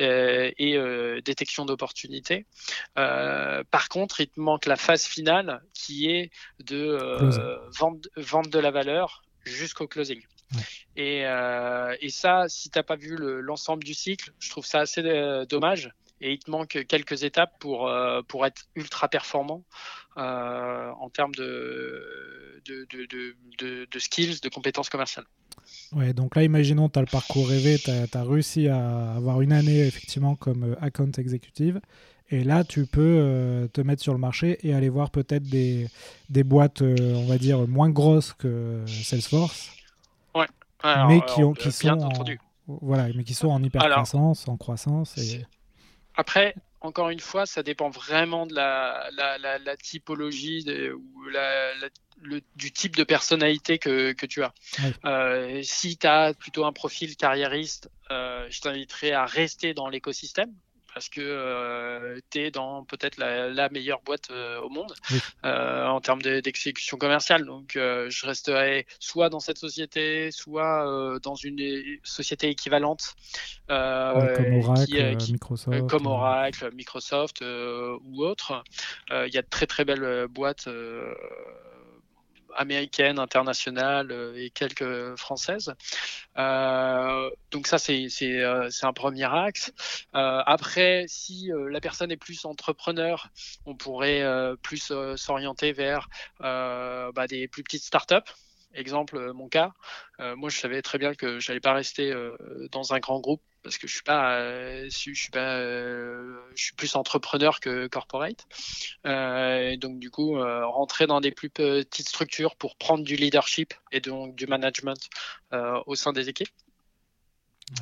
[0.00, 0.78] euh, et
[1.22, 2.46] détection d'opportunités.
[2.94, 6.98] par contre, il te manque la phase finale qui est de
[7.78, 10.22] vendre, vendre de la valeur jusqu'au closing.
[10.96, 11.22] Et,
[12.00, 15.02] et, ça, si tu n'as pas vu l'ensemble du cycle, je trouve ça assez
[15.48, 19.62] dommage et il te manque quelques étapes pour, euh, pour être ultra performant
[20.16, 22.86] euh, en termes de, de,
[23.58, 25.26] de, de, skills, de compétences commerciales.
[25.92, 29.52] Ouais, donc là, imaginons, tu as le parcours rêvé, tu as, réussi à avoir une
[29.52, 31.80] année effectivement comme euh, account exécutive.
[32.30, 35.86] Et là, tu peux te mettre sur le marché et aller voir peut-être des,
[36.28, 39.70] des boîtes, on va dire, moins grosses que Salesforce.
[40.34, 40.48] Ouais.
[41.06, 42.10] mais qui, ont, qui sont en,
[42.66, 45.16] voilà, mais qui sont en hyper croissance, en croissance.
[45.18, 45.46] Et...
[46.16, 52.96] Après, encore une fois, ça dépend vraiment de la, la, typologie ou le, du type
[52.96, 54.54] de personnalité que, que tu as.
[55.04, 60.52] Euh, si tu as plutôt un profil carriériste, euh, je t'inviterai à rester dans l'écosystème
[60.96, 64.94] parce que euh, tu es dans peut-être la, meilleure boîte euh, au monde
[65.44, 67.44] euh, en termes d'exécution commerciale.
[67.44, 73.14] Donc, je resterai soit dans cette société, soit dans une société équivalente.
[73.68, 75.86] comme Oracle, Microsoft.
[75.86, 78.64] comme Oracle, Microsoft ou autre.
[79.10, 80.66] Il y a de très très belles boîtes
[82.56, 85.74] américaines, internationales euh, et quelques françaises.
[86.38, 89.72] Euh, donc ça, c'est euh, un premier axe.
[90.12, 93.28] après, si la personne est plus entrepreneur,
[93.64, 94.24] on pourrait
[94.62, 96.08] plus s'orienter vers
[96.40, 98.32] bah, des plus petites startups
[98.74, 99.72] exemple mon cas,
[100.18, 102.14] moi je savais très bien que j'allais pas rester
[102.72, 106.66] dans un grand groupe parce que je suis pas, euh, je suis pas, euh, je
[106.66, 108.46] suis plus entrepreneur que corporate.
[109.06, 113.74] Euh, et donc du coup, rentrer dans des plus petites structures pour prendre du leadership
[113.90, 115.08] et donc du management
[115.86, 116.48] au sein des équipes.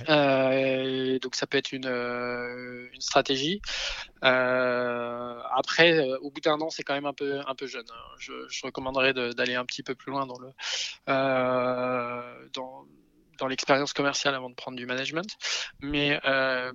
[0.08, 1.86] donc ça peut être une,
[2.94, 3.60] une stratégie.
[4.22, 7.84] après, au bout d'un an, c'est quand même un peu un peu jeune.
[7.90, 8.14] Hein.
[8.18, 10.48] Je, je recommanderais d'aller un petit peu plus loin dans le
[12.54, 12.86] dans
[13.38, 15.28] dans l'expérience commerciale avant de prendre du management.
[15.80, 16.72] Mais euh,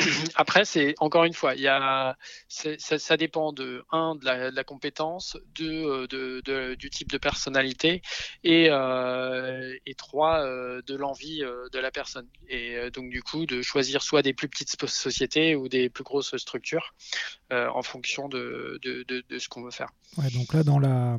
[0.34, 2.16] après, c'est encore une fois, il y a,
[2.48, 8.02] ça, dépend de un de la, compétence, deux euh, de, du type de personnalité
[8.44, 12.26] et, euh, trois euh, de l'envie euh, de la personne.
[12.48, 16.36] Et donc du coup, de choisir soit des plus petites sociétés ou des plus grosses
[16.36, 16.94] structures
[17.50, 19.90] en fonction de, ce qu'on veut faire.
[20.34, 21.16] Donc là, dans la,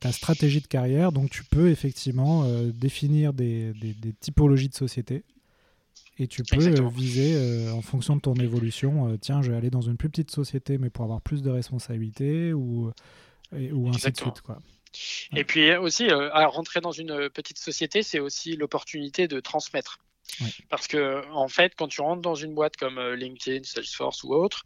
[0.00, 5.24] ta stratégie de carrière, donc tu peux effectivement définir des, des typologies de sociétés
[6.18, 9.56] et tu peux euh, viser euh, en fonction de ton évolution, euh, tiens, je vais
[9.56, 12.92] aller dans une plus petite société, mais pour avoir plus de responsabilités ou,
[13.52, 14.40] ou ainsi de suite.
[14.40, 14.60] Quoi.
[15.34, 19.98] Et puis aussi, à rentrer dans une petite société, c'est aussi l'opportunité de transmettre.
[20.68, 24.64] Parce que, en fait, quand tu rentres dans une boîte comme LinkedIn, Salesforce ou autre,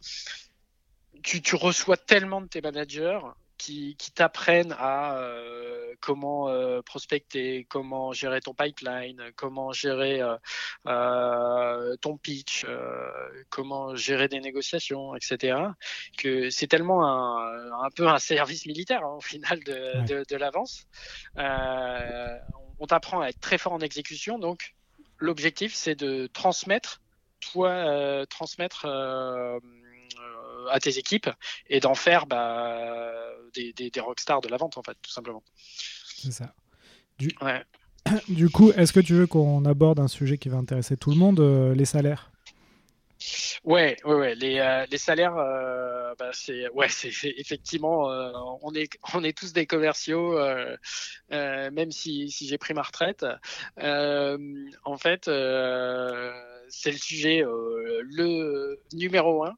[1.23, 3.19] tu, tu reçois tellement de tes managers
[3.59, 10.21] qui, t'apprennent à euh, comment euh, prospecter, comment gérer ton pipeline, comment gérer
[10.87, 12.65] euh, ton pitch,
[13.49, 15.57] comment gérer des négociations, etc.
[16.17, 20.87] Que c'est tellement un, un, peu un service militaire hein, au final de, de, l'avance.
[21.35, 24.73] on t'apprend à être très fort en exécution, donc
[25.17, 27.01] l'objectif c'est de transmettre,
[27.41, 28.87] toi, transmettre
[30.71, 31.29] à tes équipes
[31.67, 33.11] et d'en faire bah,
[33.53, 35.43] des, des, rockstars de la vente, en fait, tout simplement.
[36.15, 36.53] C'est ça.
[37.17, 37.29] Du,
[38.29, 41.17] du coup, est-ce que tu veux qu'on aborde un sujet qui va intéresser tout le
[41.17, 42.31] monde, euh, les salaires?
[43.65, 44.35] Ouais, ouais, ouais.
[44.35, 48.07] Les, euh, les salaires, euh, bah, c'est, ouais, c'est effectivement,
[48.61, 50.39] on est, on est tous des commerciaux,
[51.29, 53.25] même si, si j'ai pris ma retraite.
[53.77, 55.29] en fait
[56.69, 59.55] c'est le sujet euh, le numéro un.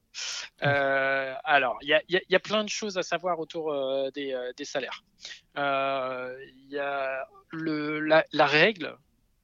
[0.63, 4.35] Euh, alors, il y a, y a, plein de choses à savoir autour euh, des,
[4.57, 5.03] des, salaires.
[5.55, 8.97] Il y a le, la, la, règle.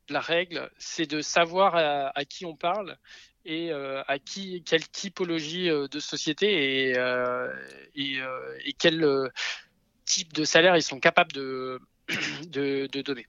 [0.10, 2.98] La règle, c'est de savoir à, qui on parle
[3.44, 6.98] et à qui, quelle typologie de société et,
[7.96, 8.20] et,
[8.66, 9.06] et, quel
[10.06, 11.82] type de salaire ils sont capables de,
[12.48, 13.28] de, de donner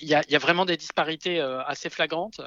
[0.00, 2.40] il y, a, il y, a, vraiment des disparités euh, assez flagrantes,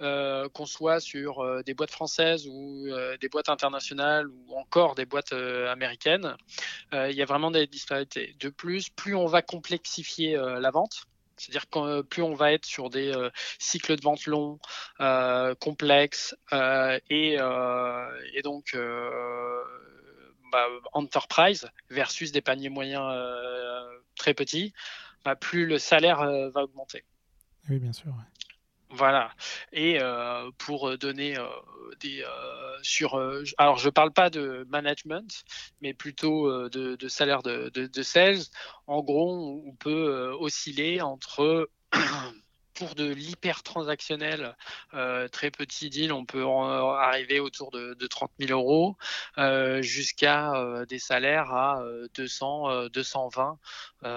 [0.00, 4.94] euh, qu'on soit sur euh, des boîtes françaises ou euh, des boîtes internationales ou encore
[4.94, 6.36] des boîtes américaines.
[6.92, 8.34] il y a vraiment des disparités.
[8.38, 11.04] De plus, plus on va complexifier la vente,
[11.36, 13.12] c'est-à-dire que plus on va être sur des
[13.58, 14.58] cycles de vente longs,
[15.60, 16.34] complexes
[17.10, 18.76] et, et, donc
[20.52, 23.12] bah, enterprise versus des paniers moyens
[24.16, 24.72] très petit,
[25.24, 26.18] bah, plus le salaire
[26.50, 27.04] va augmenter.
[27.68, 28.14] Oui, bien sûr.
[28.94, 29.32] Voilà.
[29.72, 31.48] Et euh, pour donner euh,
[32.00, 33.20] des euh, sur
[33.58, 35.44] alors je parle pas de management,
[35.80, 38.42] mais plutôt de, salaire de, de, sales.
[38.86, 41.68] En gros, on peut osciller entre
[42.74, 44.56] pour de l'hyper transactionnel,
[44.94, 48.96] euh, très petit deal, on peut arriver autour de, 30 000 euros
[49.82, 51.82] jusqu'à euh, des salaires à
[52.14, 53.58] 200, 220
[54.02, 54.14] 000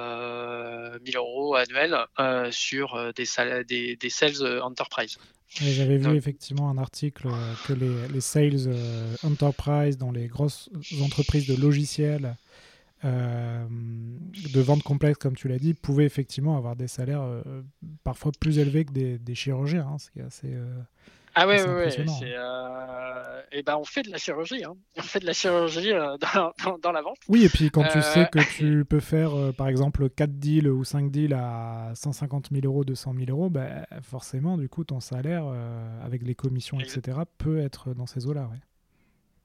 [1.15, 3.25] euros annuels euh, sur des,
[3.67, 5.17] des, des, sales enterprise.
[5.49, 7.29] J'avais vu effectivement un article
[7.65, 8.69] que les, les sales
[9.23, 10.69] enterprise dans les grosses
[11.01, 12.46] entreprises de logiciels euh,
[13.03, 17.41] de vente complexe, comme tu l'as dit, pouvaient effectivement avoir des salaires euh,
[18.03, 20.53] parfois plus élevés que des, chirurgiens, hein, ce qui est assez.
[20.53, 20.79] Euh,
[21.35, 22.05] ah ouais, ouais, ouais.
[23.51, 24.75] Et ben on fait de la chirurgie, hein.
[24.97, 25.91] on fait de la chirurgie
[26.63, 27.17] dans, dans, la vente.
[27.29, 30.83] Oui, et puis quand tu sais que tu peux faire par exemple 4 deals ou
[30.83, 35.45] 5 deals à 150 000 euros, 200 000 euros, bah, forcément, du coup, ton salaire
[36.03, 38.49] avec les commissions, etc., peut être dans ces eaux-là.
[38.51, 38.59] Ouais.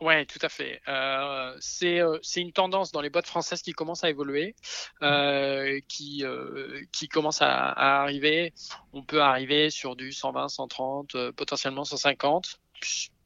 [0.02, 0.80] Oui, tout à fait.
[0.88, 4.56] Euh, euh, c'est une tendance dans les boîtes françaises qui commence à évoluer,
[5.00, 6.24] euh, qui,
[6.90, 8.52] qui commence à, arriver.
[8.92, 12.58] On peut arriver sur du 120, 130, potentiellement 150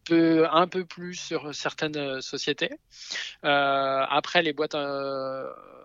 [0.06, 2.70] peu, un peu plus sur certaines sociétés.
[3.42, 4.76] après, les boîtes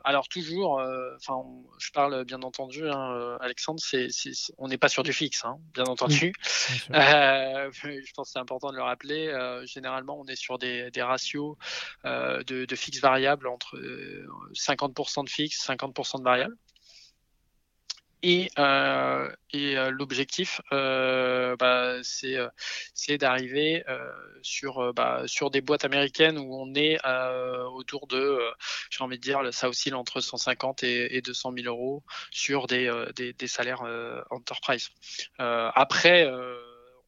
[0.03, 1.43] alors toujours, euh, enfin,
[1.77, 4.07] je parle bien entendu, hein, euh, Alexandre, c'est,
[4.57, 6.33] on n'est pas sur du fixe, hein, bien entendu.
[6.91, 9.31] Euh, je pense que c'est important de le rappeler.
[9.65, 11.55] généralement, on est sur des, ratios
[12.03, 13.77] de, de fixe variable entre
[14.53, 16.55] 50% de fixe, 50% de variable.
[18.23, 22.49] Et, euh, et euh, l'objectif, euh, bah, c'est, euh,
[23.17, 24.11] d'arriver euh,
[24.43, 26.99] sur, bah, sur des boîtes américaines où on est
[27.73, 28.39] autour de,
[28.89, 32.91] j'ai envie de dire, ça oscille entre 150 et, et 200 000 euros sur des,
[33.15, 33.83] des, des salaires
[34.29, 34.89] enterprise.
[35.39, 36.29] après,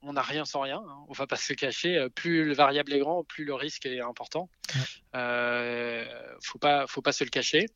[0.04, 1.98] on n'a rien sans rien, hein, on va pas se cacher.
[1.98, 4.50] Euh, plus le variable est grand, plus le risque est important.
[5.16, 6.06] Euh,
[6.42, 7.68] faut pas, faut pas se le cacher.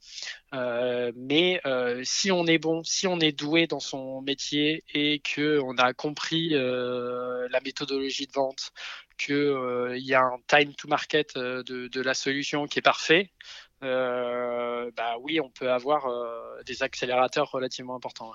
[0.53, 5.19] Euh, mais euh, si on est bon, si on est doué dans son métier et
[5.19, 8.71] que on a compris la méthodologie de vente,
[9.17, 13.31] que il y a un time to market de, de, la solution qui est parfait,
[13.81, 16.07] bah oui, on peut avoir
[16.65, 18.33] des accélérateurs relativement importants.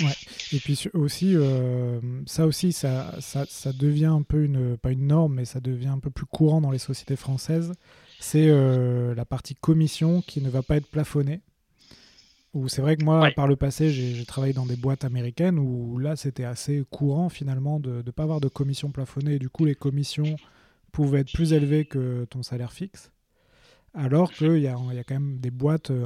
[0.00, 0.14] Ouais.
[0.52, 5.06] Et puis aussi, euh, ça aussi, ça, ça, ça, devient un peu une, pas une
[5.06, 7.72] norme, mais ça devient un peu plus courant dans les sociétés françaises.
[8.20, 11.40] C'est euh, la partie commission qui ne va pas être plafonnée.
[12.54, 15.98] Ou c'est vrai que moi, par le passé, j'ai travaillé dans des boîtes américaines où
[15.98, 19.34] là, c'était assez courant finalement de ne pas avoir de commission plafonnée.
[19.34, 20.36] Et du coup, les commissions
[20.92, 23.10] pouvaient être plus élevées que ton salaire fixe.
[23.94, 26.04] Alors qu'il y a, y a quand même des boîtes euh,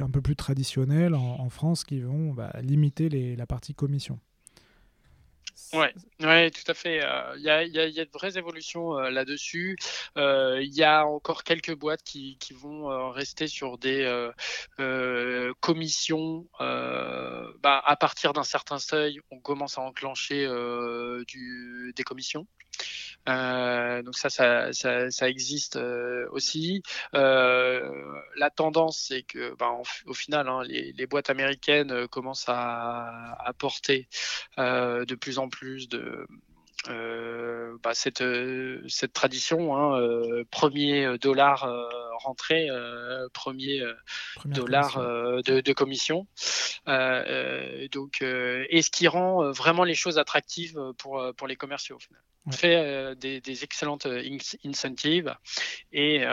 [0.00, 4.18] un peu plus traditionnelles en, France qui vont bah, limiter la partie commission.
[5.72, 5.86] Oui,
[6.20, 7.02] ouais, tout à fait.
[7.02, 7.64] Euh, il y, a,
[8.04, 9.76] de vraies évolutions euh, là-dessus.
[10.16, 14.30] Il y a encore quelques boîtes qui, vont rester sur des
[15.60, 16.46] commissions.
[16.58, 20.46] Bah, à partir d'un certain seuil, on commence à enclencher
[21.26, 22.46] des commissions.
[23.28, 26.82] Euh, donc ça, ça, ça, existe euh, aussi.
[27.14, 27.88] Euh,
[28.36, 29.70] la tendance, c'est que, bah,
[30.06, 34.08] au final, hein, les, les, boîtes américaines commencent à apporter
[34.58, 36.26] de plus en plus de
[36.88, 38.24] euh, bah, cette,
[38.88, 41.86] cette tradition, hein, euh, premier dollar euh,
[42.18, 42.68] rentré,
[43.32, 43.82] premier
[44.44, 46.26] dollar de, de, commission.
[46.86, 51.96] donc, et ce qui rend vraiment les choses attractives pour, pour les commerciaux.
[51.96, 52.22] Au final.
[52.46, 54.08] On fait des, des, excellentes
[54.64, 55.34] incentives
[55.92, 56.24] et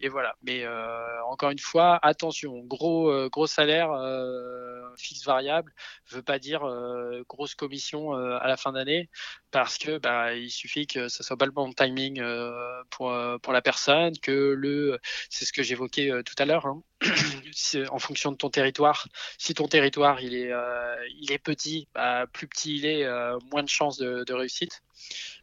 [0.00, 0.36] et voilà.
[0.42, 5.72] Mais euh, encore une fois, attention, gros euh, gros salaire euh, fixe variable
[6.10, 6.60] veut pas dire
[7.28, 9.08] grosse commission à la fin d'année
[9.50, 12.22] parce que bah, il suffit que ça soit pas le bon timing
[12.90, 14.98] pour pour la personne, que le
[15.30, 16.66] c'est ce que j'évoquais tout à l'heure.
[16.66, 16.82] Hein.
[17.90, 19.08] en fonction de ton territoire,
[19.38, 20.52] si ton territoire il est
[21.20, 23.06] il est petit, bah, plus petit il est,
[23.52, 24.82] moins de chances de, réussite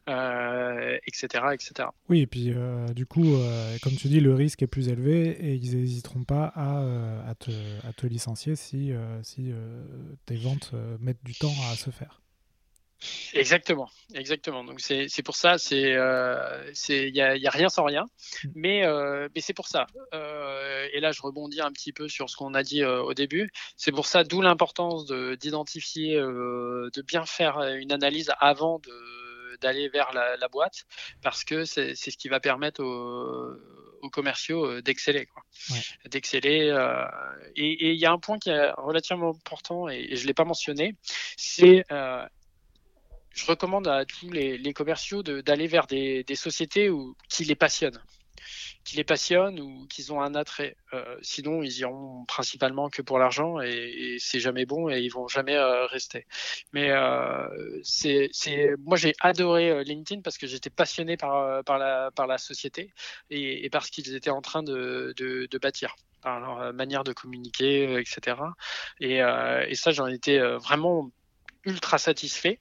[0.07, 1.89] etc., euh, etc.
[2.09, 5.29] Oui, et puis euh, du coup, euh, comme tu dis, le risque est plus élevé
[5.29, 7.51] et ils n'hésiteront pas à, te,
[7.97, 8.91] te, licencier si,
[9.23, 9.51] si
[10.25, 12.21] tes ventes mettent du temps à se faire.
[13.33, 14.63] Exactement, exactement.
[14.63, 18.05] Donc c'est pour ça, c'est il n'y a, a, rien sans rien,
[18.55, 18.83] mais
[19.33, 19.87] mais c'est pour ça.
[20.13, 23.51] et là, je rebondis un petit peu sur ce qu'on a dit au début.
[23.77, 25.05] C'est pour ça, d'où l'importance
[25.39, 28.81] d'identifier, de bien faire une analyse avant
[29.62, 30.85] d'aller vers la, boîte
[31.21, 33.56] parce que c'est ce qui va permettre aux,
[34.01, 35.27] aux commerciaux d'exceller,
[36.06, 36.69] d'exceller.
[37.56, 40.45] et il y a un point qui est relativement important et, et je l'ai pas
[40.45, 40.95] mentionné,
[41.37, 41.83] c'est
[43.36, 48.02] je recommande à tous les, commerciaux d'aller vers des, sociétés où, qui les passionnent
[48.83, 50.77] qui les passionnent ou qu'ils ont un attrait.
[50.94, 55.27] Euh, sinon, ils iront principalement que pour l'argent et, c'est jamais bon et ils vont
[55.27, 56.27] jamais euh, rester.
[56.71, 57.48] Mais euh,
[58.83, 62.94] moi j'ai adoré LinkedIn parce que j'étais passionné par, par, la, par société
[63.31, 65.15] et, et parce qu'ils étaient en train de,
[65.60, 68.38] bâtir par leur manière de communiquer, etc.
[69.00, 71.10] Et, et ça, j'en étais vraiment
[71.65, 72.60] ultra satisfait.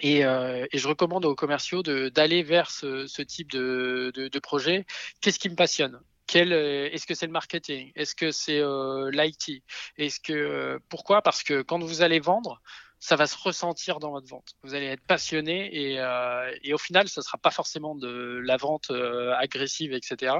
[0.00, 4.38] Et, euh, et, je recommande aux commerciaux d'aller vers ce, ce, type de, de, de
[4.40, 4.86] projet.
[5.20, 6.00] Qu'est-ce qui me passionne?
[6.36, 7.92] Euh, Est-ce que c'est le marketing?
[7.94, 9.62] Est-ce que c'est euh, l'IT
[9.98, 11.22] Est-ce que euh, pourquoi?
[11.22, 12.60] Parce que quand vous allez vendre,
[12.98, 14.54] ça va se ressentir dans votre vente.
[14.62, 18.56] Vous allez être passionné et, euh, et au final, ce sera pas forcément de la
[18.56, 20.36] vente agressive, etc.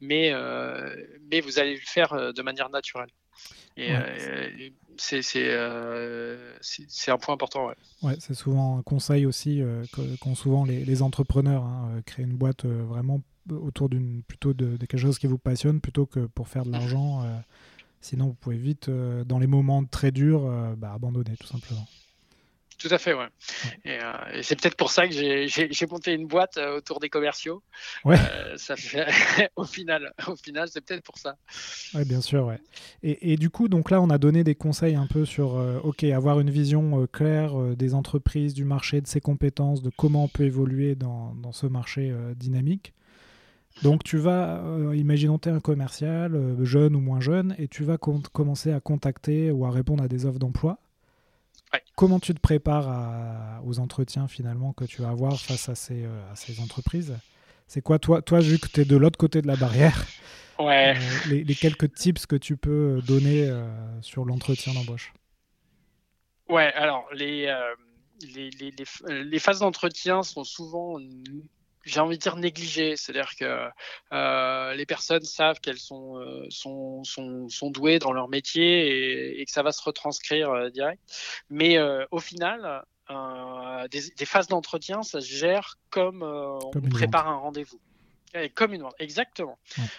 [0.00, 0.32] Mais
[1.30, 3.10] mais vous allez le faire de manière naturelle.
[3.76, 4.72] Et ouais.
[5.12, 7.70] Euh, c'est un point important.
[8.02, 9.84] Ouais, c'est souvent un conseil aussi euh,
[10.20, 11.64] qu'ont souvent les, les entrepreneurs.
[11.64, 15.38] Hein, euh, créer une boîte vraiment autour d'une plutôt de, de, quelque chose qui vous
[15.38, 17.24] passionne plutôt que pour faire de l'argent.
[18.02, 20.42] sinon, vous pouvez vite, dans les moments très durs,
[20.76, 21.86] bah, abandonner tout simplement.
[22.78, 23.26] Tout à fait, ouais.
[23.84, 27.08] Et, euh, et c'est peut-être pour ça que j'ai monté une boîte euh, autour des
[27.08, 27.60] commerciaux.
[28.04, 28.16] Ouais.
[28.16, 29.04] Euh, ça fait,
[29.56, 31.36] au final, au final, c'est peut-être pour ça.
[31.94, 32.60] Ouais, bien sûr, ouais.
[33.02, 35.80] Et, et, du coup, donc là, on a donné des conseils un peu sur, euh,
[35.82, 40.24] ok, avoir une vision euh, claire des entreprises, du marché, de ses compétences, de comment
[40.24, 42.92] on peut évoluer dans, dans ce marché dynamique.
[43.82, 44.62] Donc tu vas,
[44.94, 49.50] imaginons tu es un commercial, jeune ou moins jeune, et tu vas commencer à contacter
[49.50, 50.78] ou à répondre à des offres d'emploi.
[51.96, 56.34] Comment tu te prépares aux entretiens finalement que tu vas avoir face à ces, euh,
[56.34, 57.16] ces entreprises?
[57.66, 60.06] C'est quoi, toi, toi, vu que tu es de l'autre côté de la barrière,
[60.58, 60.96] ouais.
[60.96, 63.68] Euh, les, quelques tips que tu peux donner euh,
[64.00, 65.12] sur l'entretien d'embauche?
[66.48, 67.54] Ouais, alors les,
[68.34, 68.74] les, les,
[69.24, 70.98] les, phases d'entretien sont souvent
[71.88, 73.68] j'ai envie de dire négligé, c'est-à-dire que
[74.12, 79.40] euh, les personnes savent qu'elles sont, euh, sont, sont, sont, douées dans leur métier et,
[79.40, 81.02] et, que ça va se retranscrire euh, direct.
[81.50, 81.78] Mais
[82.10, 82.82] au final,
[83.90, 87.32] des, des, phases d'entretien, ça se gère comme, comme on prépare vente.
[87.32, 87.80] un rendez-vous.
[88.54, 89.58] Comme une vente, exactement.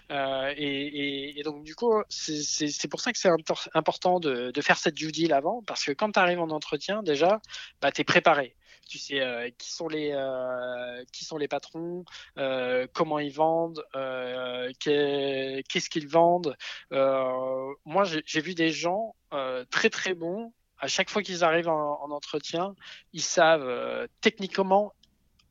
[0.10, 0.54] Ouais.
[0.56, 3.32] Et, et, et, donc du coup, c'est pour ça que c'est
[3.74, 7.02] important de, de, faire cette due deal avant, parce que quand tu arrives en entretien,
[7.02, 7.42] déjà,
[7.82, 8.56] bah, tu es préparé
[8.88, 12.04] tu sais euh, qui sont les euh, qui sont les patrons,
[12.38, 13.84] euh, comment ils vendent,
[14.80, 16.56] qu'est-ce qu'ils vendent.
[16.92, 19.16] moi, j'ai vu des gens
[19.70, 20.54] très très bons.
[20.82, 22.74] À chaque fois qu'ils arrivent en, en, entretien,
[23.12, 24.94] ils savent techniquement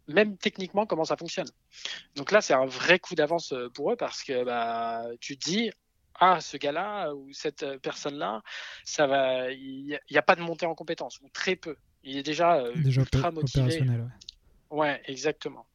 [0.07, 1.49] même techniquement comment ça fonctionne.
[2.17, 5.71] Donc là, c'est un vrai coup d'avance pour eux parce que bah, tu te dis,
[6.21, 8.43] ah, ce gars-là ou cette personne-là,
[8.85, 11.77] ça va, il n'y a, pas de montée en compétence ou très peu.
[12.03, 13.83] Il est déjà, euh, déjà ultra motivé.
[13.83, 13.99] Ouais.
[14.71, 15.03] ouais.
[15.07, 15.67] exactement.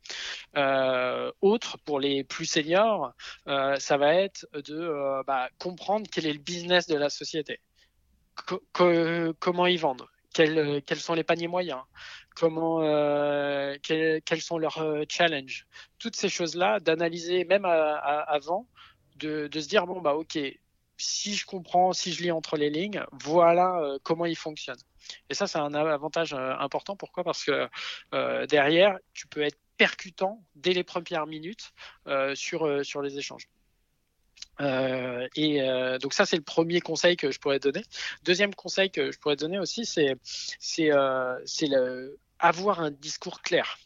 [0.56, 3.14] Euh, autre, pour les plus seniors,
[3.48, 7.60] euh, ça va être de euh, bah, comprendre quel est le business de la société.
[8.36, 11.82] Co comment ils vendent quels, quels, sont les paniers moyens?
[12.36, 12.80] Comment,
[13.84, 15.68] quels, quels, sont leurs challenges?
[16.00, 18.68] Toutes ces choses-là, d'analyser même à, à, avant,
[19.18, 20.40] de, de, se dire bon bah ok,
[20.98, 24.82] si je comprends, si je lis entre les lignes, voilà comment ils fonctionnent.
[25.30, 26.96] Et ça, c'est un avantage euh, important.
[26.96, 27.24] Pourquoi?
[27.24, 27.68] Parce que
[28.14, 31.74] euh, derrière, tu peux être percutant dès les premières minutes
[32.08, 33.48] euh, sur, sur les échanges.
[34.60, 35.62] Et
[36.00, 37.84] donc ça c'est le premier conseil que je pourrais donner.
[38.24, 40.92] Deuxième conseil que je pourrais donner aussi c'est
[42.38, 43.80] avoir un discours clair.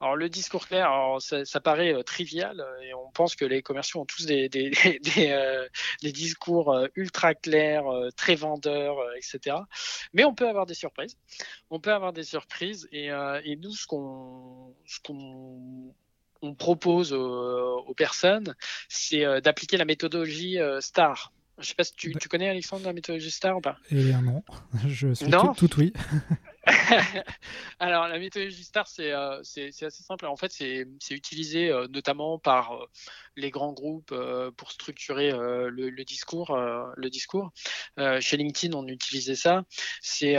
[0.00, 3.44] Alors le discours clair, alors, ça, ça, paraît euh, trivial euh, et on pense que
[3.44, 4.70] les commerciaux ont tous des, des,
[5.02, 5.68] des, euh,
[6.02, 7.84] des discours euh, ultra clairs,
[8.16, 9.56] très vendeurs, etc.
[10.12, 11.16] Mais on peut avoir des surprises.
[11.70, 13.06] On peut avoir des surprises et,
[13.44, 15.94] et nous ce qu'on ce qu'on
[16.42, 18.54] on propose aux, aux personnes,
[18.88, 21.32] c'est d'appliquer la méthodologie STAR.
[21.58, 23.78] Je sais pas si tu, tu, connais Alexandre la méthodologie STAR ou pas?
[23.90, 24.42] Eh bien non,
[24.86, 25.54] je suis non?
[25.54, 25.92] tout, tout oui.
[27.78, 30.26] Alors, la méthodologie STAR, c'est euh, assez simple.
[30.26, 32.86] En fait, c'est utilisé euh, notamment par euh,
[33.36, 34.14] les grands groupes
[34.56, 36.56] pour structurer le, discours.
[36.56, 37.52] le discours.
[38.20, 39.64] chez LinkedIn, on utilisait ça.
[40.00, 40.36] C'est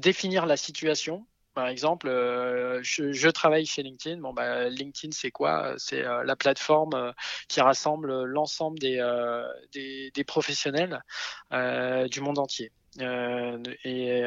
[0.00, 1.26] définir la situation.
[1.54, 4.20] Par exemple, je, travaille chez LinkedIn.
[4.20, 5.74] Bon, bah, LinkedIn, c'est quoi?
[5.78, 7.12] C'est la plateforme
[7.48, 9.00] qui rassemble l'ensemble des,
[10.14, 11.02] des, professionnels
[11.50, 12.70] du monde entier.
[13.00, 14.22] Et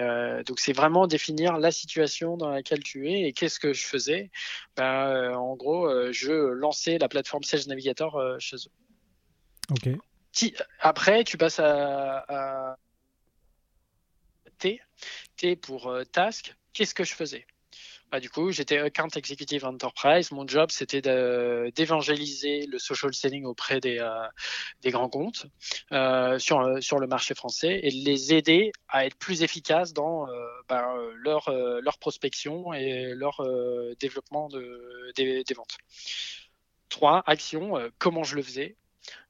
[0.45, 4.29] donc c'est vraiment définir la situation dans laquelle tu es et qu'est-ce que je faisais.
[4.75, 8.71] Ben, en gros, je lançais la plateforme Sales Navigator chez eux.
[9.71, 9.89] Ok.
[10.79, 12.77] Après, tu passes à,
[14.59, 14.81] T.
[15.35, 16.55] T pour task.
[16.73, 17.45] Qu'est-ce que je faisais?
[18.11, 20.31] Bah, du coup, j'étais account executive enterprise.
[20.31, 21.01] Mon job, c'était
[21.71, 24.27] d'évangéliser le social selling auprès des, euh,
[24.85, 25.45] grands comptes
[25.91, 30.27] euh, sur, euh, sur le marché français et les aider à être plus efficaces dans
[30.69, 31.49] bah, leur,
[31.99, 33.41] prospection et leur
[33.99, 35.77] développement de, des, des ventes.
[36.89, 38.77] Trois, actions, comment je le faisais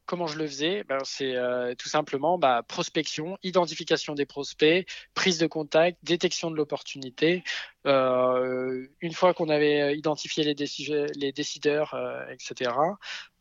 [0.07, 5.37] comment je le faisais ben, C'est euh, tout simplement bah, prospection, identification des prospects, prise
[5.37, 7.43] de contact, détection de l'opportunité.
[7.85, 12.71] Euh, une fois qu'on avait identifié les, décideurs, euh, etc.,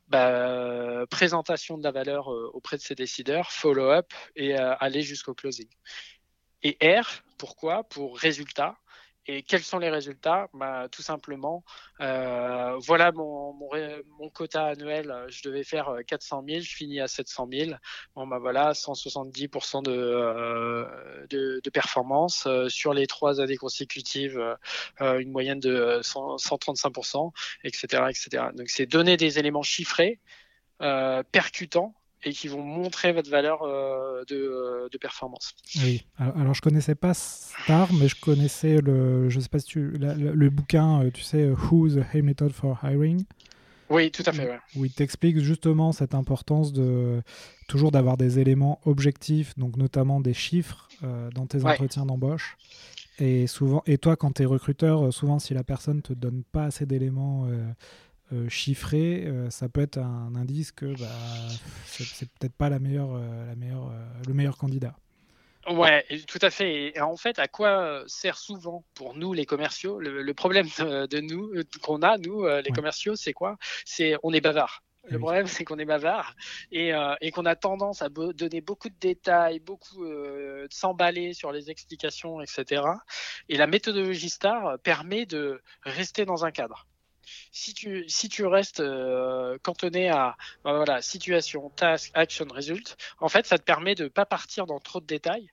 [0.09, 5.69] bah, présentation de la valeur auprès de ces décideurs, follow-up et aller jusqu'au closing.
[6.63, 7.85] Et R, pourquoi?
[7.85, 8.77] Pour résultat.
[9.29, 10.49] Et quels sont les résultats?
[10.55, 11.65] Bah, Tout simplement,
[12.01, 13.71] euh, voilà mon, mon,
[14.19, 17.71] mon, quota annuel, je devais faire 400 euh, 000, je finis à 700 000.
[18.15, 22.47] Bon, bah voilà, 170% de, euh, de, de, performance.
[22.69, 24.41] Sur les trois années consécutives,
[25.01, 27.33] une moyenne de 100, 135%,
[27.65, 28.45] etc., etc.
[28.55, 30.21] Donc, c'est donner des éléments chiffrés,
[30.79, 31.95] percutants,
[32.25, 35.55] et qui vont montrer votre valeur euh, de, euh, de, performance.
[35.83, 39.91] Oui, alors, je connaissais pas Star, mais je connaissais le, je sais pas si tu,
[39.91, 43.25] le bouquin, euh, tu sais, Who's a Method for Hiring?
[43.89, 44.49] Oui, tout à fait.
[44.49, 44.59] Ouais.
[44.75, 47.23] Où il t'explique justement cette importance de
[47.69, 50.89] toujours d'avoir des éléments objectifs, donc notamment des chiffres
[51.35, 52.57] dans tes entretiens d'embauche.
[53.19, 56.65] Et souvent, et toi, quand tu es recruteur, souvent si la personne te donne pas
[56.65, 57.67] assez d'éléments euh,
[58.49, 61.07] chiffré, euh, ça peut être un indice que bah,
[61.87, 63.93] c'est peut-être pas la meilleure, euh, la meilleure,
[64.27, 64.97] le meilleur candidat.
[65.69, 66.97] Ouais, tout à fait.
[66.97, 71.53] Et en fait, à quoi sert souvent pour nous les commerciaux le, problème de, nous
[71.83, 73.57] qu'on a nous les commerciaux, c'est quoi?
[73.85, 74.85] C'est on est bavard.
[75.09, 76.37] Le problème, c'est qu'on est bavard
[76.71, 81.69] et, et qu'on a tendance à donner beaucoup de détails, beaucoup de s'emballer sur les
[81.69, 82.83] explications, etc.
[83.49, 86.87] Et la méthodologie STAR permet de rester dans un cadre
[87.57, 93.65] si tu, restes euh, cantonné à voilà, situation, task, action, result, en fait, ça te
[93.65, 95.51] permet de pas partir dans trop de détails.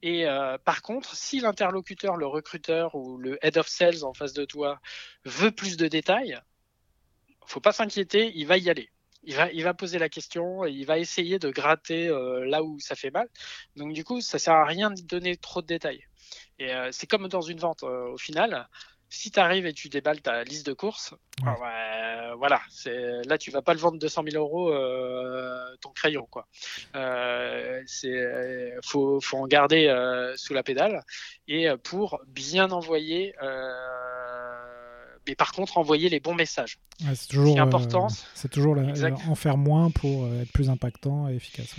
[0.00, 4.32] Et euh, par contre, si l'interlocuteur, le recruteur ou le head of sales en face
[4.32, 4.80] de toi
[5.26, 6.40] veut plus de détails,
[7.46, 8.90] faut pas s'inquiéter, il va y aller.
[9.24, 12.96] Il va, il poser la question, il va essayer de gratter euh, là où ça
[12.96, 13.28] fait mal.
[13.76, 16.04] Donc du coup, ça sert à rien de donner trop de détails.
[16.58, 18.68] Et c'est comme dans une vente au final
[19.12, 23.50] si tu arrives et tu déballes ta liste de courses, ah voilà, c'est là tu
[23.50, 26.48] vas pas le vendre 200 000 euros euh, ton crayon quoi.
[26.96, 31.02] Euh, c'est faut, faut en garder euh, sous la pédale
[31.46, 33.34] et pour bien envoyer.
[35.28, 36.78] mais par contre, envoyer les bons messages.
[37.14, 38.08] c'est toujours important.
[38.34, 38.76] c'est toujours
[39.28, 41.76] en faire moins pour être plus impactant et efficace.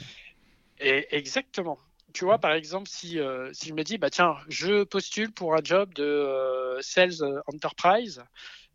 [0.80, 1.80] Et exactement
[2.14, 5.56] tu vois, par exemple, si, euh, si je me dis, bah, tiens, je postule pour
[5.56, 8.24] un job de euh, sales enterprise,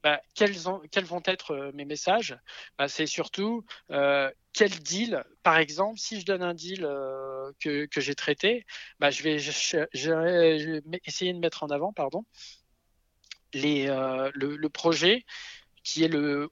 [0.03, 2.37] bah, quels, vont être euh, mes messages?
[2.79, 6.81] Bah, C'est surtout quel deal, par exemple, si je donne un deal
[7.61, 8.67] que, j'ai traité,
[8.99, 9.37] bah, je, vais,
[11.05, 12.25] essayer de mettre en avant pardon,
[13.55, 13.87] les,
[14.35, 15.25] le, projet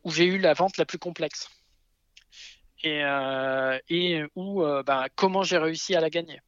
[0.04, 1.48] où j'ai eu la vente la plus complexe.
[2.84, 3.00] Et,
[3.88, 4.64] et où,
[5.16, 6.40] comment j'ai réussi à la gagner.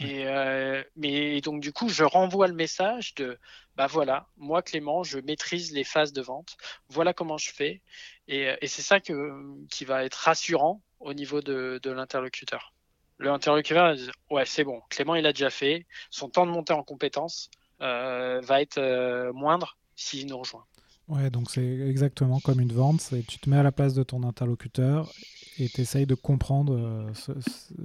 [0.00, 3.38] Et euh, mais donc du coup, je renvoie le message de
[3.76, 6.56] bah voilà, moi Clément, je maîtrise les phases de vente.
[6.88, 7.82] Voilà comment je fais.
[8.26, 9.32] Et, et c'est ça que,
[9.68, 12.72] qui va être rassurant au niveau de, de l'interlocuteur.
[13.18, 13.94] L'interlocuteur
[14.30, 15.86] ouais c'est bon, Clément il a déjà fait.
[16.10, 17.50] Son temps de montée en compétence
[17.82, 20.64] euh, va être euh, moindre s'il nous rejoint.
[21.10, 24.04] Ouais, donc c'est exactement comme une vente, c'est tu te mets à la place de
[24.04, 25.12] ton interlocuteur
[25.58, 27.34] et tu essayes de comprendre euh,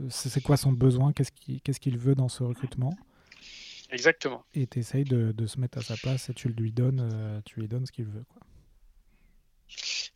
[0.10, 2.96] c'est quoi son besoin, qu'est-ce qu'il veut dans ce recrutement.
[3.90, 4.44] Exactement.
[4.54, 7.42] Et tu essayes de, de, se mettre à sa place et tu lui donnes, euh,
[7.46, 8.24] tu lui donnes ce qu'il veut.
[8.32, 8.44] Quoi.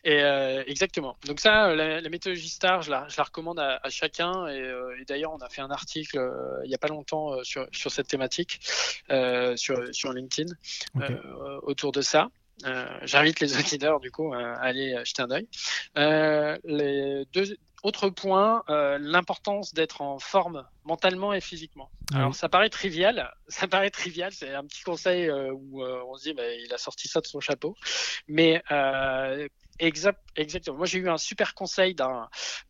[0.04, 1.18] Et euh, exactement.
[1.26, 4.48] Donc ça, la, méthodologie STAR, je la, je la recommande à, chacun.
[4.50, 6.20] Et, d'ailleurs, on a fait un article
[6.64, 8.60] il n'y a pas longtemps sur, sur cette thématique
[9.56, 10.54] sur, sur LinkedIn
[11.64, 12.30] autour de ça.
[12.66, 15.48] Euh, j'invite les auditeurs du coup à aller jeter un œil.
[15.98, 21.90] Euh, les deux autres points, euh, l'importance d'être en forme mentalement et physiquement.
[22.14, 26.34] Alors ça paraît trivial, ça paraît trivial, c'est un petit conseil où on se dit
[26.34, 27.76] bah, il a sorti ça de son chapeau,
[28.28, 28.62] mais
[29.80, 30.78] Exact, exactement.
[30.78, 32.04] Moi, j'ai eu un super conseil de,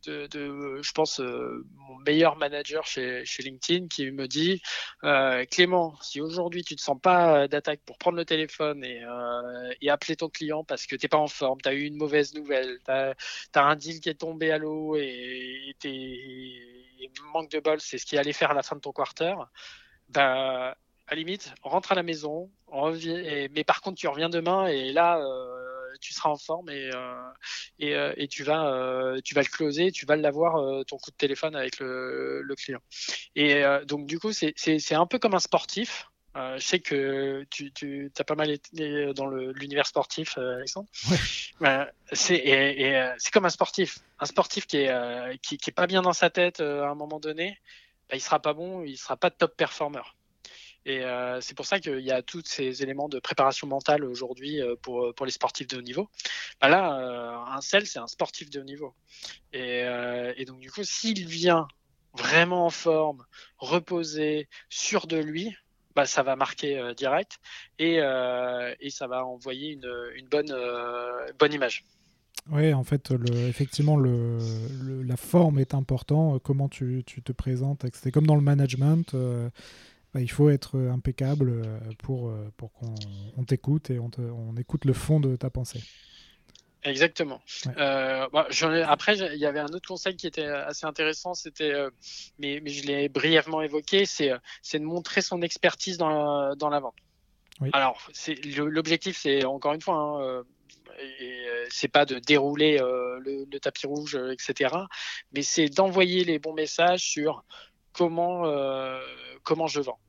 [0.06, 4.62] je pense, euh, mon meilleur manager chez, LinkedIn qui me dit
[5.04, 9.92] euh, Clément, si aujourd'hui tu te sens pas d'attaque pour prendre le téléphone et, euh,
[9.92, 12.78] appeler ton client parce que t'es pas en forme, tu as eu une mauvaise nouvelle,
[12.86, 13.16] tu as,
[13.56, 18.18] un deal qui est tombé à l'eau et, et, manque de bol, c'est ce qui
[18.20, 19.34] allait faire à la fin de ton quarter,
[20.10, 20.76] bah,
[21.08, 25.79] à limite, rentre à la maison, mais par contre, tu reviens demain et là, euh,
[26.02, 27.32] tu seras en forme et, euh,
[27.80, 31.12] et, euh, et, tu, vas, euh, tu vas le closer, tu vas l'avoir ton coup
[31.12, 32.82] de téléphone avec le, le client.
[33.36, 36.08] Et donc, du coup, c'est un peu comme un sportif.
[36.38, 40.88] Euh, je sais que tu, tu as pas mal été dans l'univers sportif, Alexandre.
[41.60, 41.86] Ouais.
[42.14, 44.00] c'est comme un sportif.
[44.20, 47.20] Un sportif qui est, qui, qui, est pas bien dans sa tête à un moment
[47.20, 47.58] donné,
[48.10, 50.02] bah, il sera pas bon, il sera pas top performer.
[50.90, 54.60] Et euh, c'est pour ça qu'il y a tous ces éléments de préparation mentale aujourd'hui
[54.60, 56.10] euh, pour, pour les sportifs de haut niveau.
[56.60, 58.96] Bah là, euh, un sel, c'est un sportif de haut niveau.
[59.54, 59.86] Et,
[60.48, 61.68] donc, du coup, s'il vient
[62.16, 63.24] vraiment en forme,
[63.60, 65.56] reposé, sûr de lui,
[65.96, 67.40] bah, ça va marquer direct
[67.78, 68.00] et,
[68.90, 71.86] ça va envoyer une, bonne, image.
[72.50, 73.14] Oui, en fait,
[73.48, 76.40] effectivement, la forme est important.
[76.40, 79.16] Comment tu, tu te présentes, c'est comme dans le management.
[80.14, 84.56] Bah, il faut être euh, impeccable euh, pour, euh, pour qu'on t'écoute et on, on,
[84.58, 85.84] écoute le fond de ta pensée.
[86.84, 87.42] Exactement.
[87.76, 88.48] Bah,
[88.88, 91.74] après, il y avait un autre conseil qui était assez intéressant, c'était,
[92.40, 96.80] mais, mais, je l'ai brièvement évoqué, c'est de montrer son expertise dans la, dans la
[96.80, 96.96] vente.
[97.74, 98.10] Alors,
[98.56, 100.44] l'objectif, c'est encore une fois, hein,
[101.70, 104.74] c'est pas de dérouler le, le, tapis rouge, etc.
[105.34, 107.44] Mais c'est d'envoyer les bons messages sur
[107.94, 109.00] comment, euh,
[109.44, 110.00] comment je vends.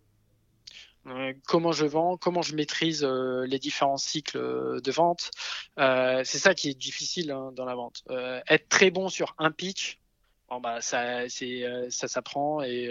[1.06, 4.38] Euh, comment je vends, comment je maîtrise euh, les différents cycles
[4.82, 5.30] de vente.
[5.76, 8.04] c'est ça qui est difficile hein, dans la vente.
[8.48, 9.98] être très bon sur un pitch,
[10.50, 12.90] bon bah ça c'est ça s'apprend et,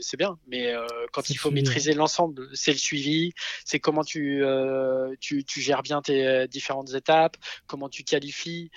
[0.00, 0.74] c'est bien mais
[1.12, 3.32] quand il faut maîtriser l'ensemble c'est le suivi
[3.64, 4.42] c'est comment tu,
[5.20, 7.36] tu, tu gères bien tes différentes étapes
[7.68, 8.70] comment tu qualifies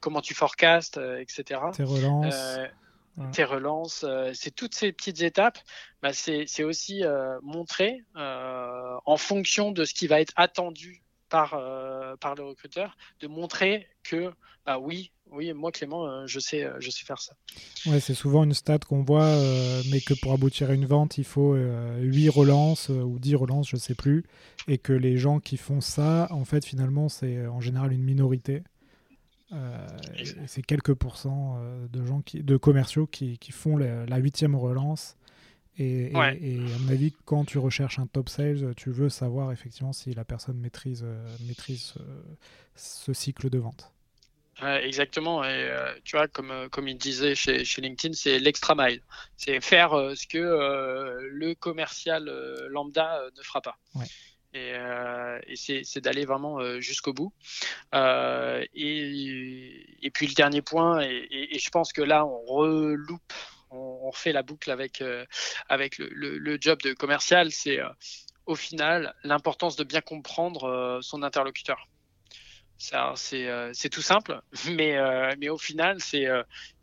[0.00, 2.58] comment tu forecastes etc tes relances
[3.32, 5.58] tes relances, euh, c'est toutes ces petites étapes.
[6.02, 11.60] Bah, c'est aussi euh, montrer euh, en fonction de ce qui va être attendu par
[12.20, 14.32] par le recruteur, de montrer que
[14.64, 17.34] bah oui, oui, moi Clément, je sais je sais faire ça.
[17.84, 19.36] Ouais, c'est souvent une stat qu'on voit,
[19.90, 23.76] mais que pour aboutir à une vente, il faut 8 relances ou 10 relances, je
[23.76, 24.24] sais plus,
[24.68, 28.62] et que les gens qui font ça, en fait, finalement, c'est en général une minorité.
[29.52, 29.86] Euh,
[30.46, 35.16] c'est quelques pourcents euh, de gens qui, de commerciaux qui, qui font la huitième relance.
[35.80, 36.34] Et, à
[36.80, 40.58] mon avis, quand tu recherches un top sales, tu veux savoir effectivement si la personne
[40.58, 41.94] maîtrise, euh, maîtrise
[42.74, 43.92] ce cycle de vente.
[44.82, 45.44] exactement.
[45.44, 45.70] Et
[46.02, 49.02] tu vois, comme, comme il disait chez, chez LinkedIn, c'est l'extra mile.
[49.36, 52.28] C'est faire ce que le commercial
[52.70, 53.78] lambda ne fera pas.
[53.94, 54.06] Ouais.
[54.58, 57.32] Et, euh, c'est d'aller vraiment euh, jusqu'au bout.
[57.94, 63.32] Euh, et, puis le dernier point, et, je pense que là on reloupe,
[63.70, 65.02] on, on refait la boucle avec
[65.68, 67.78] avec le, job de commercial, c'est
[68.46, 71.88] au final l'importance de bien comprendre son interlocuteur.
[72.78, 74.40] C'est tout simple,
[74.70, 74.96] mais,
[75.36, 76.26] mais au final, c'est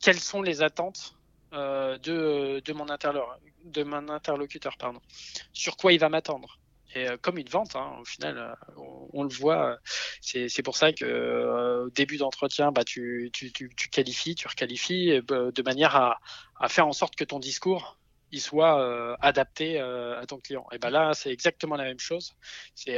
[0.02, 1.16] quelles sont les attentes
[1.52, 5.02] de, mon de mon interlocuteur pardon.
[5.52, 6.60] Sur quoi il va m'attendre
[6.96, 8.82] euh, comme une vente, hein, au final, euh,
[9.14, 9.78] on, le voit.
[10.22, 14.48] C'est pour ça que euh, au début d'entretien, bah, tu, tu, tu, tu, qualifies, tu
[14.48, 16.20] requalifies bah, de manière à,
[16.60, 17.98] à, faire en sorte que ton discours
[18.32, 20.66] il soit adapté à ton client.
[20.74, 22.34] Et ben là, c'est exactement la même chose.
[22.74, 22.98] C'est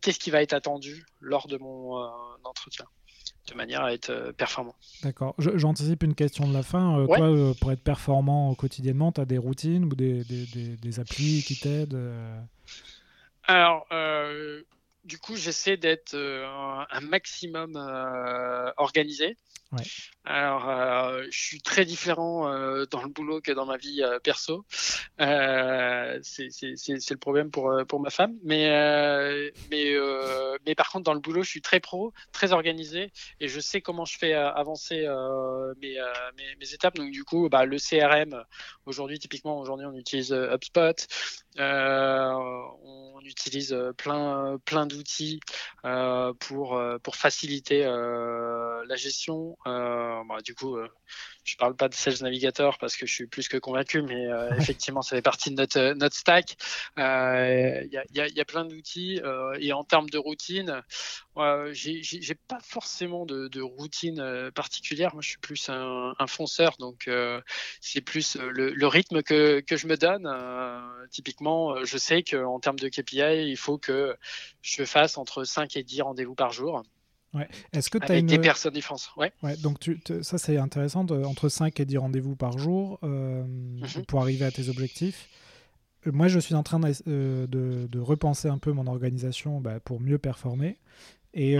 [0.00, 2.02] qu'est-ce qui va être attendu lors de mon
[2.42, 2.86] entretien
[3.48, 4.74] de manière à être performant.
[5.04, 5.36] D'accord.
[5.38, 7.04] J'anticipe une question de la fin.
[7.06, 11.44] Toi, pour être performant quotidiennement, tu as des routines ou des, des, des, des applis
[11.46, 12.00] qui t'aident
[13.44, 14.62] alors, euh,
[15.04, 16.46] du coup, j'essaie d'être euh,
[16.90, 19.36] un maximum euh, organisé.
[20.24, 24.20] Alors, euh, je suis très différent euh, dans le boulot que dans ma vie euh,
[24.20, 24.64] perso.
[25.20, 28.70] Euh, c'est le problème pour pour ma femme, mais
[29.70, 29.94] mais
[30.64, 33.80] mais par contre dans le boulot, je suis très pro, très organisé et je sais
[33.80, 35.06] comment je fais avancer
[35.80, 35.98] mes,
[36.36, 36.94] mes, mes étapes.
[36.94, 38.44] Donc du coup, bah, le CRM
[38.86, 41.06] aujourd'hui, typiquement aujourd'hui, on utilise HubSpot.
[41.58, 45.40] on utilise plein plein d'outils
[46.38, 49.56] pour pour faciliter la gestion.
[49.64, 50.76] Bah, du coup,
[51.44, 54.50] je parle pas de Sales Navigator parce que je suis plus que convaincu, mais euh,
[54.58, 56.56] effectivement, ça fait partie de notre, euh, notre stack.
[56.96, 59.20] Il euh, y, a, y, a, y, a, plein d'outils
[59.58, 60.82] et en termes de routine,
[61.72, 65.14] j'ai pas forcément de, de, routine particulière.
[65.14, 67.10] Moi, je suis plus un, un fonceur, donc
[67.80, 70.28] c'est plus le, le, rythme que, que je me donne.
[71.10, 74.16] typiquement, je sais qu'en termes de KPI, il faut que
[74.60, 76.82] je fasse entre 5 et 10 rendez-vous par jour.
[77.34, 77.48] Ouais.
[77.72, 78.26] Est-ce que tu as une...
[78.26, 79.32] des personnes différentes ouais.
[79.42, 79.56] ouais.
[79.56, 84.04] donc tu, ça c'est intéressant, entre 5 et 10 rendez-vous par jour euh, mhm.
[84.06, 85.28] pour arriver à tes objectifs.
[86.06, 89.60] Euh, moi je suis en train de, euh, de, de repenser un peu mon organisation
[89.60, 90.78] bah, pour mieux performer.
[91.34, 91.52] Et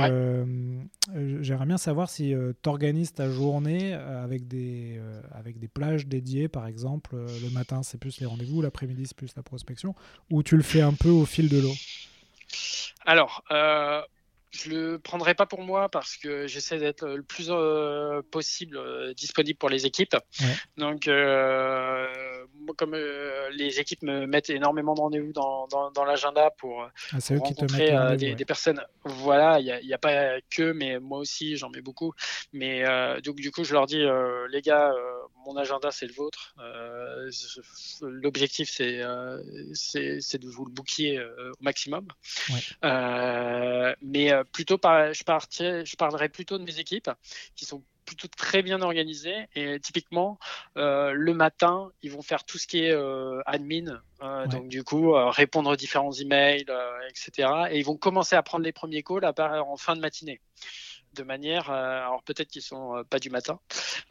[1.40, 5.00] j'aimerais bien savoir si tu organises ta journée avec des,
[5.32, 7.16] avec des plages dédiées, par exemple.
[7.16, 9.94] le matin c'est plus les rendez-vous, l'après-midi c'est plus la prospection,
[10.30, 11.72] ou tu le fais un peu au fil de l'eau?
[13.06, 13.42] Alors,
[14.52, 19.14] je le prendrai pas pour moi parce que j'essaie d'être le plus euh, possible euh,
[19.14, 20.16] disponible pour les équipes.
[20.76, 22.41] Donc, euh,
[22.76, 22.96] comme
[23.52, 26.82] les équipes me mettent énormément de rendez-vous dans, dans, l'agenda pour,
[27.12, 31.70] ah, rencontrer des, personnes, voilà, il n'y a, a, pas que, mais moi aussi j'en
[31.70, 32.12] mets beaucoup.
[32.52, 32.84] Mais
[33.22, 34.04] donc du coup, je leur dis,
[34.50, 34.92] les gars,
[35.46, 36.54] mon agenda c'est le vôtre.
[38.02, 39.00] L'objectif c'est
[39.74, 42.06] c'est de vous le booker au maximum.
[44.02, 45.22] mais plutôt par, je,
[45.84, 47.10] je parlerai plutôt de mes équipes
[47.54, 47.82] qui sont
[48.14, 50.38] plutôt très bien organisées et typiquement
[50.76, 54.02] euh, le matin ils vont faire tout ce qui est euh, admin.
[54.22, 56.66] Euh, donc du coup répondre aux différents emails
[57.08, 60.40] etc et ils vont commencer à prendre les premiers calls à en fin de matinée.
[61.14, 63.60] De manière, alors peut-être qu'ils sont pas du matin,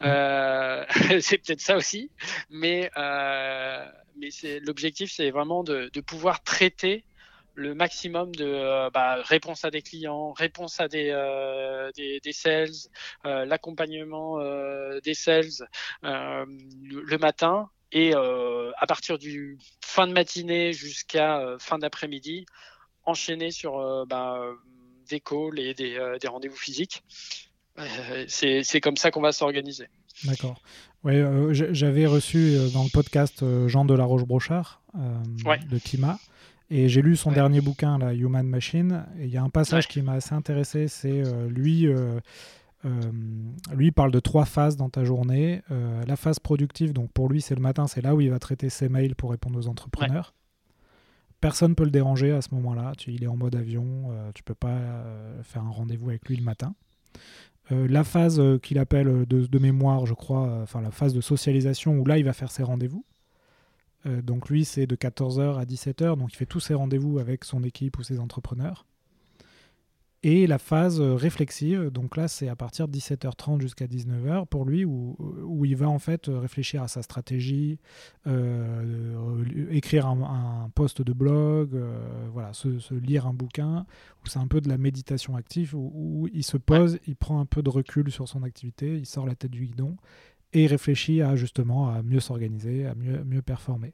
[0.00, 2.10] c'est peut-être ça aussi,
[2.48, 2.90] mais
[4.16, 7.04] mais c'est l'objectif, c'est vraiment de, de, pouvoir traiter
[7.54, 12.32] le maximum de euh, bah, réponses à des clients, réponses à des, euh, des, des,
[12.32, 12.70] sales,
[13.26, 14.38] euh, l'accompagnement
[15.04, 15.66] des sales
[16.02, 22.46] le matin et à partir du fin de matinée jusqu'à fin d'après-midi,
[23.04, 24.40] enchaîner sur bah,
[25.08, 27.02] des calls et des, des rendez-vous physiques.
[28.28, 29.88] c'est comme ça qu'on va s'organiser.
[30.24, 30.60] D'accord.
[31.04, 36.18] Ouais, j'avais reçu dans le podcast Jean de la Roche-Brochard de Kima
[36.74, 39.04] et j'ai lu son dernier bouquin, la Human Machine.
[39.18, 40.88] Et il y a un passage qui m'a assez intéressé.
[40.88, 42.18] C'est euh, lui, euh,
[42.86, 43.12] euh,
[43.74, 45.60] lui parle de trois phases dans ta journée.
[45.68, 48.70] la phase productive, donc pour lui, c'est le matin, c'est là où il va traiter
[48.70, 50.32] ses mails pour répondre aux entrepreneurs.
[51.42, 52.92] Personne peut le déranger à ce moment-là.
[53.06, 54.10] il est en mode avion.
[54.34, 54.78] tu peux pas
[55.42, 56.74] faire un rendez-vous avec lui le matin.
[57.70, 62.06] la phase qu'il appelle de, de, mémoire, je crois, enfin la phase de socialisation, où
[62.06, 63.04] là, il va faire ses rendez-vous.
[64.06, 67.44] Euh, donc lui, c'est de 14h à 17h, donc il fait tous ses rendez-vous avec
[67.44, 68.86] son équipe ou ses entrepreneurs.
[70.24, 74.64] Et la phase euh, réflexive, donc là c'est à partir de 17h30 jusqu'à 19h pour
[74.64, 77.80] lui, où, où, il va en fait réfléchir à sa stratégie,
[78.28, 81.76] euh, écrire un, post de blog,
[82.32, 83.84] voilà, se, lire un bouquin,
[84.24, 87.40] où c'est un peu de la méditation active, où, où, il se pose, il prend
[87.40, 89.96] un peu de recul sur son activité, il sort la tête du guidon,
[90.52, 93.92] et réfléchit à justement à mieux s'organiser, à mieux, mieux performer.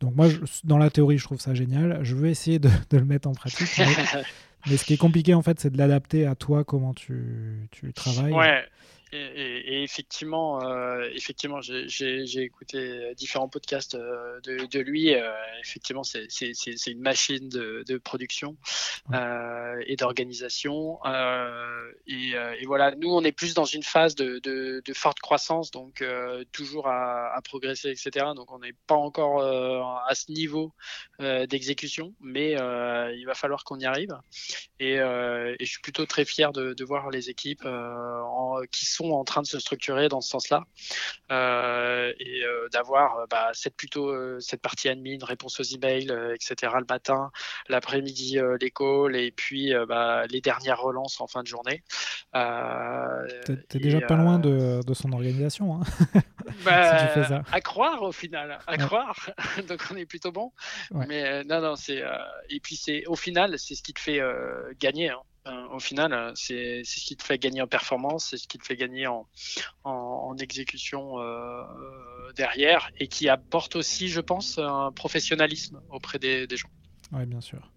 [0.00, 0.28] Donc moi,
[0.64, 2.00] dans la théorie, je trouve ça génial.
[2.02, 3.68] Je veux essayer de, le mettre en pratique.
[4.66, 7.92] Mais, ce qui est compliqué, en fait, c'est de l'adapter à toi, comment tu, tu
[7.92, 8.32] travailles.
[8.32, 8.64] Ouais.
[9.12, 15.14] Et, effectivement, euh, effectivement, j'ai écouté différents podcasts euh, de, de lui.
[15.14, 16.26] Euh, effectivement, c'est
[16.86, 18.56] une machine de, de production
[19.14, 20.98] euh, et d'organisation.
[21.06, 25.20] Euh, et, et, voilà, nous, on est plus dans une phase de, de, de forte
[25.20, 26.04] croissance, donc
[26.52, 28.26] toujours à, à, progresser, etc.
[28.36, 30.72] Donc, on n'est pas encore à ce niveau
[31.18, 34.14] d'exécution, mais il va falloir qu'on y arrive.
[34.80, 38.97] Et, et, je suis plutôt très fier de, de voir les équipes en, qui sont
[38.98, 40.64] sont en train de se structurer dans ce sens-là
[41.30, 46.72] euh, et euh, d'avoir euh, bah, cette plutôt cette partie admin, réponse aux emails, etc.
[46.78, 47.30] le matin,
[47.68, 51.82] l'après-midi les calls et puis bah, les dernières relances en fin de journée.
[53.68, 55.76] T'es déjà pas loin de, de, son organisation.
[55.76, 55.82] Hein
[56.64, 57.42] bah, si tu fais ça.
[57.52, 59.30] À croire au final, à croire.
[59.68, 60.52] Donc on est plutôt bon.
[60.90, 62.02] Mais non, non, c'est
[62.50, 64.20] et puis c'est au final c'est ce qui te fait
[64.80, 65.10] gagner.
[65.10, 65.20] Hein.
[65.48, 68.58] Euh, au final, euh, c'est ce qui te fait gagner en performance, c'est ce qui
[68.58, 69.26] te fait gagner en,
[69.84, 71.62] en, exécution euh,
[72.36, 76.68] derrière et qui apporte aussi, je pense, un professionnalisme auprès des, gens.
[77.12, 77.70] Oui, bien sûr.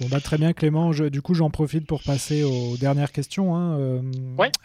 [0.00, 0.90] Bon, bah, très bien, Clément.
[0.90, 3.56] du coup, j'en profite pour passer aux dernières questions.
[3.56, 4.02] Hein.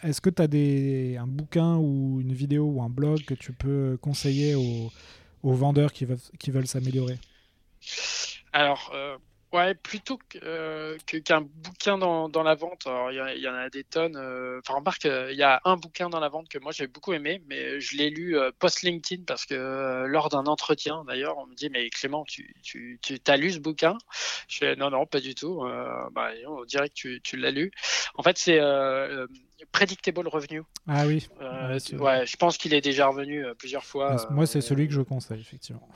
[0.02, 3.52] Est-ce que tu as des, un bouquin ou une vidéo ou un blog que tu
[3.52, 4.90] peux conseiller aux,
[5.42, 7.18] aux vendeurs qui veulent, qui veulent s'améliorer?
[8.52, 8.94] Alors,
[9.56, 12.86] Ouais, plutôt euh, qu'un bouquin dans, dans, la vente.
[13.10, 14.16] Il y, en a des tonnes.
[14.16, 17.14] Euh, enfin, remarque, il y a un bouquin dans la vente que moi j'ai beaucoup
[17.14, 21.46] aimé, mais je l'ai lu euh, post LinkedIn parce que lors d'un entretien, d'ailleurs, on
[21.46, 23.96] me dit mais Clément, tu, tu, tu as lu ce bouquin?
[24.46, 25.64] Je fais non non pas du tout.
[26.12, 27.70] bah, on dirait que tu, tu l'as lu.
[28.16, 28.60] En fait, c'est
[29.72, 30.64] Predictable Revenue.
[30.86, 31.26] Ah oui.
[31.40, 34.16] ouais, je pense qu'il est déjà revenu plusieurs fois.
[34.28, 35.88] Moi, c'est celui que je conseille effectivement.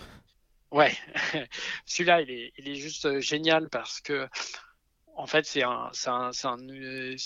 [0.70, 0.96] Ouais,
[1.86, 4.28] celui-là, il est, il est juste euh, génial parce que,
[5.16, 6.60] en fait, c'est un, un, un,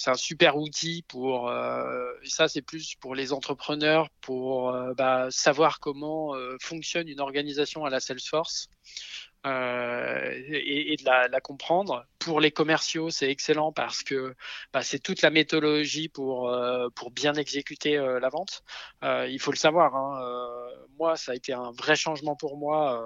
[0.06, 5.78] un, super outil pour, euh, ça, c'est plus pour les entrepreneurs, pour euh, bah, savoir
[5.80, 8.68] comment euh, fonctionne une organisation à la Salesforce.
[9.46, 12.06] Euh, et, et, de la, la, comprendre.
[12.18, 14.34] Pour les commerciaux, c'est excellent parce que
[14.72, 18.62] bah, c'est toute la méthodologie pour euh, pour bien exécuter euh, la vente.
[19.02, 19.94] Euh, il faut le savoir.
[19.94, 23.02] Hein, euh, moi, ça a été un vrai changement pour moi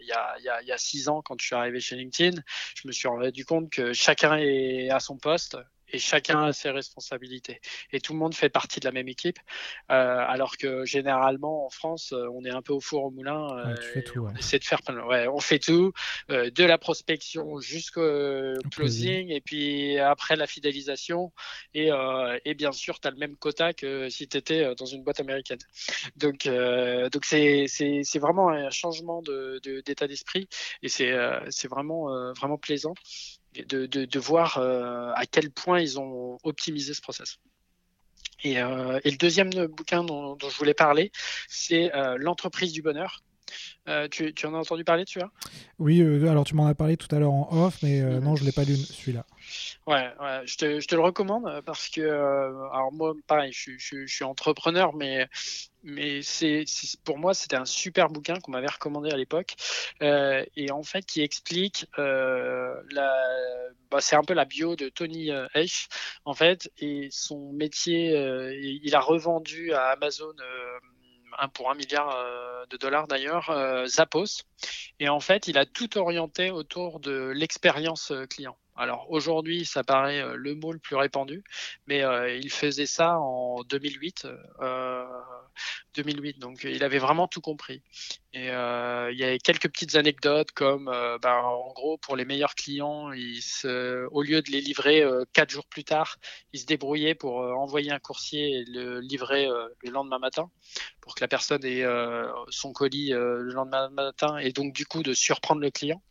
[0.00, 1.78] il y, a, il, y a, il y a six ans quand je suis arrivé
[1.78, 2.40] chez LinkedIn.
[2.74, 5.58] Je me suis rendu compte que chacun est à son poste
[5.92, 7.60] et chacun a ses responsabilités.
[7.92, 9.38] Et tout le monde fait partie de la même équipe,
[9.90, 13.58] euh, alors que généralement en France, euh, on est un peu au four au moulin.
[13.58, 14.32] Euh, tu fais tout, ouais.
[14.34, 15.92] On essaie de faire ouais, on fait tout,
[16.30, 21.32] euh, de la prospection jusqu'au closing, et puis après la fidélisation.
[21.74, 24.86] Et, euh, et bien sûr, tu as le même quota que si tu étais dans
[24.86, 25.58] une boîte américaine.
[26.16, 30.48] Donc, euh, donc c'est, c'est, c'est vraiment un changement de, de, d'état d'esprit,
[30.82, 31.12] et c'est,
[31.50, 32.94] c'est vraiment, vraiment plaisant
[33.54, 37.38] de, de, de voir euh, à quel point ils ont optimisé ce process.
[38.44, 41.12] Et, euh, et le deuxième bouquin dont, dont, je voulais parler,
[41.48, 43.22] c'est euh, L'entreprise du bonheur.
[43.88, 45.30] Euh, tu, tu, en as entendu parler, tu vois?
[45.78, 48.24] Oui, alors tu m'en as parlé tout à l'heure en off, mais euh, mm -hmm.
[48.24, 49.26] non, je ne l'ai pas lu celui-là.
[49.86, 54.94] Ouais, ouais je, te, le recommande parce que, alors moi, pareil, je, je, suis entrepreneur,
[54.94, 55.28] mais,
[57.04, 59.54] pour moi, c'était un super bouquin qu'on m'avait recommandé à l'époque
[60.00, 61.86] et en fait qui explique.
[61.96, 65.88] Bah, c'est un peu la bio de Tony Eich,
[66.24, 68.12] en fait, et son métier,
[68.82, 70.32] il a revendu à Amazon
[71.54, 74.44] pour un milliard euh, de dollars d'ailleurs, euh, Zappos.
[75.00, 78.56] Et en fait, il a tout orienté autour de l'expérience euh, client.
[78.74, 81.44] Alors aujourd'hui, ça paraît le mot le plus répandu,
[81.86, 84.26] mais euh, il faisait ça en 2008.
[84.60, 85.04] Euh,
[85.94, 87.82] 2008, donc il avait vraiment tout compris.
[88.32, 90.86] Et euh, il y avait quelques petites anecdotes comme,
[91.20, 93.10] ben, en gros, pour les meilleurs clients,
[93.40, 95.04] se, au lieu de les livrer
[95.34, 96.16] quatre jours plus tard,
[96.54, 99.46] il se débrouillait pour envoyer un coursier et le livrer
[99.82, 100.50] le lendemain matin,
[101.02, 101.84] pour que la personne ait
[102.48, 106.02] son colis le lendemain matin, et donc du coup de surprendre le client.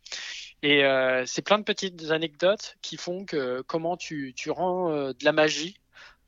[0.62, 5.12] Et euh, c'est plein de petites anecdotes qui font que comment tu, tu rends euh,
[5.12, 5.78] de la magie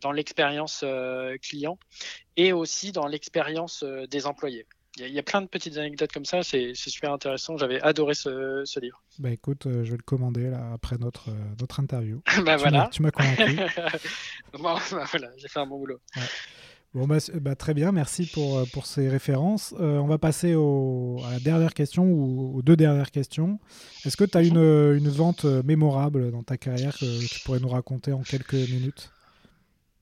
[0.01, 1.79] dans l'expérience euh, client
[2.37, 4.67] et aussi dans l'expérience des employés.
[4.97, 7.57] Il y, y, a plein de petites anecdotes comme ça, c'est super intéressant.
[7.57, 9.03] J'avais adoré ce, ce, livre.
[9.19, 11.31] Bah écoute, je vais le commander là, après notre,
[11.61, 12.23] notre interview.
[12.45, 12.89] bah tu voilà.
[12.93, 13.57] Tu m'as convaincu.
[14.53, 16.01] bon, bah voilà, j'ai fait un bon boulot.
[16.17, 16.23] Ouais.
[16.95, 19.75] Bon, bah, bah, très bien, merci pour, pour ces références.
[19.81, 23.59] Euh, on va passer à la dernière question ou aux deux dernières questions.
[24.05, 27.69] Est-ce que tu as une, une vente mémorable dans ta carrière que tu pourrais nous
[27.69, 29.11] raconter en quelques minutes?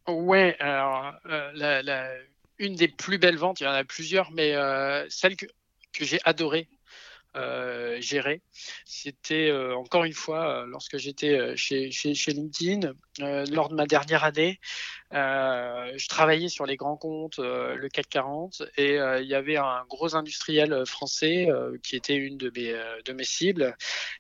[0.09, 2.19] Ouais, alors euh,
[2.59, 5.47] une des plus belles ventes, il y en a plusieurs, mais euh, celle que,
[6.01, 6.69] j'ai adorée
[7.37, 8.41] euh, gérer.
[8.85, 11.91] C'était euh, encore une fois lorsque j'étais chez,
[12.29, 12.93] LinkedIn,
[13.51, 14.59] lors de ma dernière année,
[15.13, 20.15] je travaillais sur les grands comptes, le CAC 40, et il y avait un gros
[20.17, 21.49] industriel français
[21.83, 23.77] qui était une de mes, de mes cibles,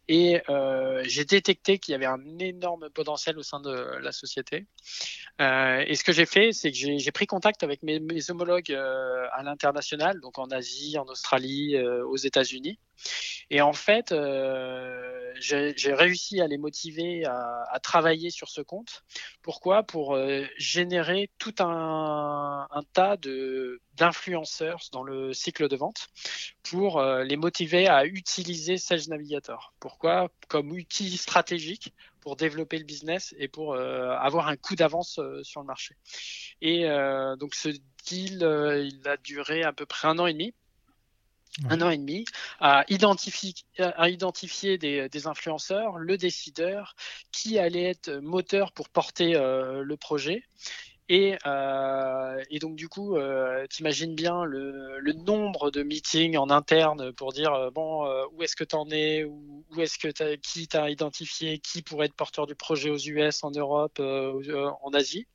[0.09, 0.43] et
[1.05, 4.67] j'ai détecté qu'il y avait un énorme potentiel au sein de la société.
[5.41, 10.21] et ce que j'ai fait, c'est que j'ai pris contact avec mes, homologues à l'international,
[10.21, 12.79] donc en Asie, en Australie, aux États-Unis.
[13.51, 19.05] Et en fait, euh, j'ai réussi à les motiver à, à, travailler sur ce compte.
[19.43, 19.83] Pourquoi?
[19.83, 20.45] Pour euh,
[21.39, 23.17] tout un, un tas
[23.97, 26.09] d'influenceurs dans le cycle de vente
[26.63, 29.75] pour euh, les motiver à utiliser Sales Navigator.
[29.81, 30.31] Pourquoi?
[30.49, 35.43] Comme outil stratégique pour développer le business et pour euh, avoir un coup d'avance euh,
[35.43, 35.97] sur le marché.
[36.61, 36.85] Et
[37.39, 37.69] donc ce
[38.07, 40.55] deal, il a duré à peu près un an et demi
[41.69, 42.25] un an et demi
[42.61, 43.55] à identifier,
[44.79, 46.95] des, influenceurs, le décideur,
[47.31, 50.45] qui allait être moteur pour porter euh, le projet.
[51.09, 57.13] Et, euh, et, donc du coup, euh, t'imagines bien le, nombre de meetings en interne
[57.13, 61.59] pour dire euh, bon où est-ce que t'en es, où, est-ce que qui t'a identifié,
[61.59, 65.27] qui pourrait être porteur du projet aux US, en Europe, en Asie,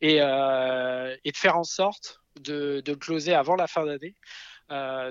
[0.00, 4.14] et, et de faire en sorte de, de closer avant la fin d'année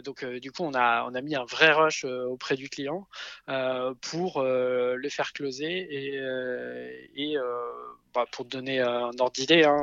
[0.03, 3.07] donc du coup, on a, on a mis un vrai rush auprès du client
[4.01, 6.15] pour le faire closer et,
[7.15, 7.37] et
[8.13, 9.77] bah, pour te donner un ordre d'idée, hein,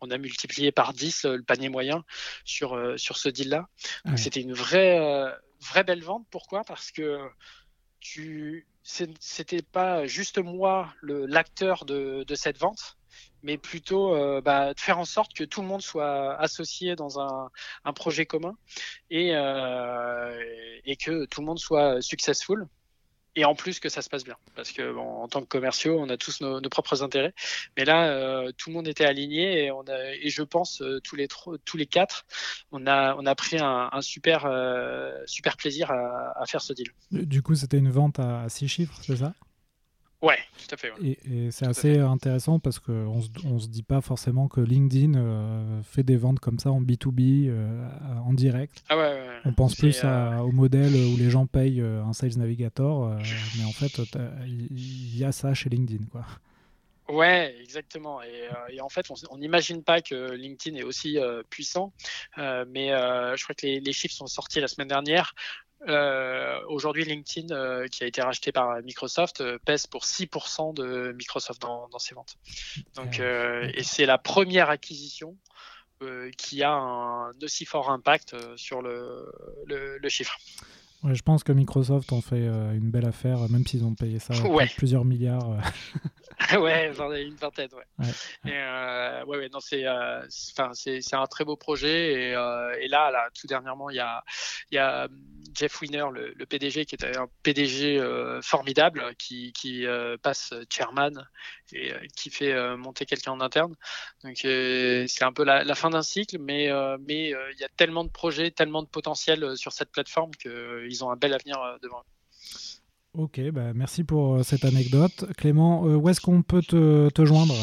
[0.00, 2.04] on a multiplié par 10 le panier moyen
[2.44, 3.68] sur, sur ce deal-là.
[4.04, 4.98] Donc c'était une vraie,
[5.60, 6.26] vraie belle vente.
[6.30, 6.64] Pourquoi?
[6.64, 7.18] Parce que
[8.00, 12.98] tu c'était pas juste moi l'acteur de, de, cette vente,
[13.42, 17.20] mais plutôt euh, bah, de faire en sorte que tout le monde soit associé dans
[17.20, 17.50] un,
[17.84, 18.56] un projet commun
[19.10, 20.38] et, euh,
[20.84, 22.66] et que tout le monde soit successful
[23.36, 24.36] et en plus que ça se passe bien.
[24.54, 27.34] Parce que bon, en tant que commerciaux, on a tous nos, propres intérêts.
[27.76, 31.00] Mais là, euh, tout le monde était aligné et, on a, et je pense euh,
[31.02, 31.28] tous les
[31.64, 32.26] tous les quatre,
[32.72, 36.72] on a on a pris un, un super euh, super plaisir à, à, faire ce
[36.72, 36.88] deal.
[37.10, 39.34] Du coup, c'était une vente à six chiffres, c'est ça?
[40.22, 40.92] Ouais, tout à fait.
[41.02, 45.14] Et, c'est assez intéressant parce qu'on ne se, on se dit pas forcément que LinkedIn
[45.14, 47.88] euh, fait des ventes comme ça en B2B, euh,
[48.26, 48.84] en direct.
[48.90, 53.16] Ah ouais, On pense plus euh, au modèle où les gens payent un Sales Navigator,
[53.58, 54.00] mais en fait,
[54.44, 56.04] il y a ça chez LinkedIn.
[56.12, 56.26] Quoi.
[57.08, 58.20] Ouais, exactement.
[58.22, 61.18] Et, en fait, on n'imagine pas que LinkedIn est aussi
[61.48, 61.94] puissant,
[62.36, 65.34] mais je crois que les, les, chiffres sont sortis la semaine dernière.
[65.88, 71.12] Euh, Aujourd'hui, LinkedIn, euh, qui a été racheté par Microsoft, euh, pèse pour 6% de
[71.16, 72.36] Microsoft dans, dans, ses ventes.
[72.94, 75.36] Donc, euh, et c'est la première acquisition
[76.38, 79.30] qui a un aussi fort impact sur le,
[79.66, 80.38] le, le chiffre.
[81.02, 84.32] Ouais, je pense que Microsoft en fait une belle affaire, même s'ils ont payé ça
[84.78, 85.58] plusieurs milliards.
[86.60, 87.84] ouais, j'en ai une vingtaine, ouais.
[87.98, 88.50] ouais.
[88.50, 90.22] Et, euh, ouais, ouais, non, c'est, euh,
[90.52, 92.12] enfin, c'est, c'est un très beau projet.
[92.12, 94.22] Et, euh, et là, là, tout dernièrement, il y a,
[94.70, 95.08] il y a
[95.54, 100.54] Jeff Winner, le, le PDG, qui est un PDG euh, formidable, qui, qui euh, passe
[100.70, 101.26] chairman
[101.72, 103.74] et euh, qui fait monter quelqu'un en interne.
[104.24, 106.70] Donc, c'est un peu la, la fin d'un cycle, mais,
[107.06, 111.10] mais il y a tellement de projets, tellement de potentiel sur cette plateforme qu'ils ont
[111.10, 112.19] un bel avenir devant eux.
[113.14, 115.26] Ok, bah merci pour euh, cette anecdote.
[115.36, 117.54] Clément, euh, où est-ce qu'on peut te, te joindre?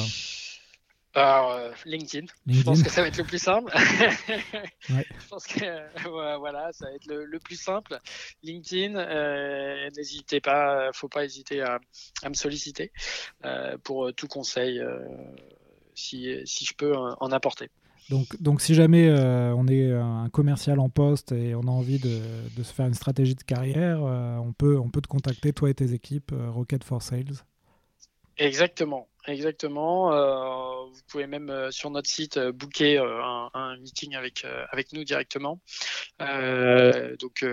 [1.14, 2.28] Alors, euh, LinkedIn.
[2.48, 3.72] Je pense que ça va être le plus simple.
[4.90, 5.06] ouais.
[5.20, 7.98] Je pense que voilà, ça va être le, le plus simple.
[8.44, 11.80] LinkedIn, euh, n'hésitez pas, faut pas hésiter à,
[12.24, 12.92] à me solliciter
[13.84, 14.84] pour tout conseil
[15.96, 17.72] si, si je peux en apporter.
[18.10, 22.00] Donc, donc si jamais euh, on est un commercial en poste et on a envie
[22.00, 25.94] de, se faire une stratégie de carrière, euh, on, peut, te contacter, toi et tes
[25.94, 27.44] équipes, euh, Rocket for Sales.
[28.38, 30.12] Exactement, exactement.
[30.90, 35.60] vous pouvez même sur notre site booker un, un, meeting avec, avec nous directement.
[36.20, 37.44] donc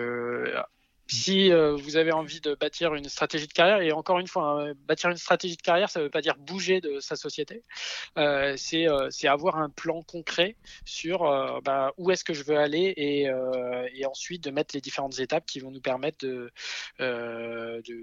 [1.06, 4.62] si euh, vous avez envie de bâtir une stratégie de carrière, et encore une fois,
[4.62, 7.62] hein, bâtir une stratégie de carrière, ça ne veut pas dire bouger de sa société,
[8.18, 12.56] euh, c'est euh, avoir un plan concret sur euh, bah, où est-ce que je veux
[12.56, 13.28] aller et,
[14.06, 16.52] ensuite de mettre les différentes étapes qui vont nous permettre de,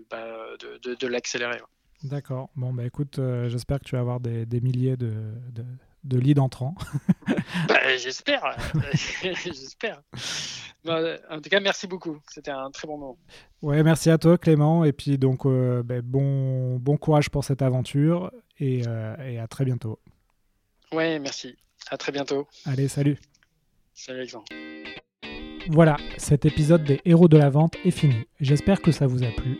[0.10, 1.62] bah, de, l'accélérer.
[2.04, 2.50] D'accord.
[2.56, 5.14] Bon, bah écoute, j'espère que tu vas avoir des milliers de,
[6.04, 6.76] de lead entrant.
[7.68, 8.58] bah, J'espère,
[9.22, 10.02] j'espère.
[10.84, 12.20] Bah, en tout cas, merci beaucoup.
[12.30, 13.18] C'était un très bon moment.
[13.62, 14.84] Ouais, merci à toi, Clément.
[14.84, 19.48] Et puis donc, euh, bah, bon, bon courage pour cette aventure et, euh, et à
[19.48, 20.00] très bientôt.
[20.92, 21.56] Ouais, merci.
[21.90, 22.48] À très bientôt.
[22.66, 23.18] Allez, salut.
[23.94, 24.46] Salut, Alexandre.
[25.70, 28.26] Voilà, cet épisode des héros de la vente est fini.
[28.40, 29.60] J'espère que ça vous a plu.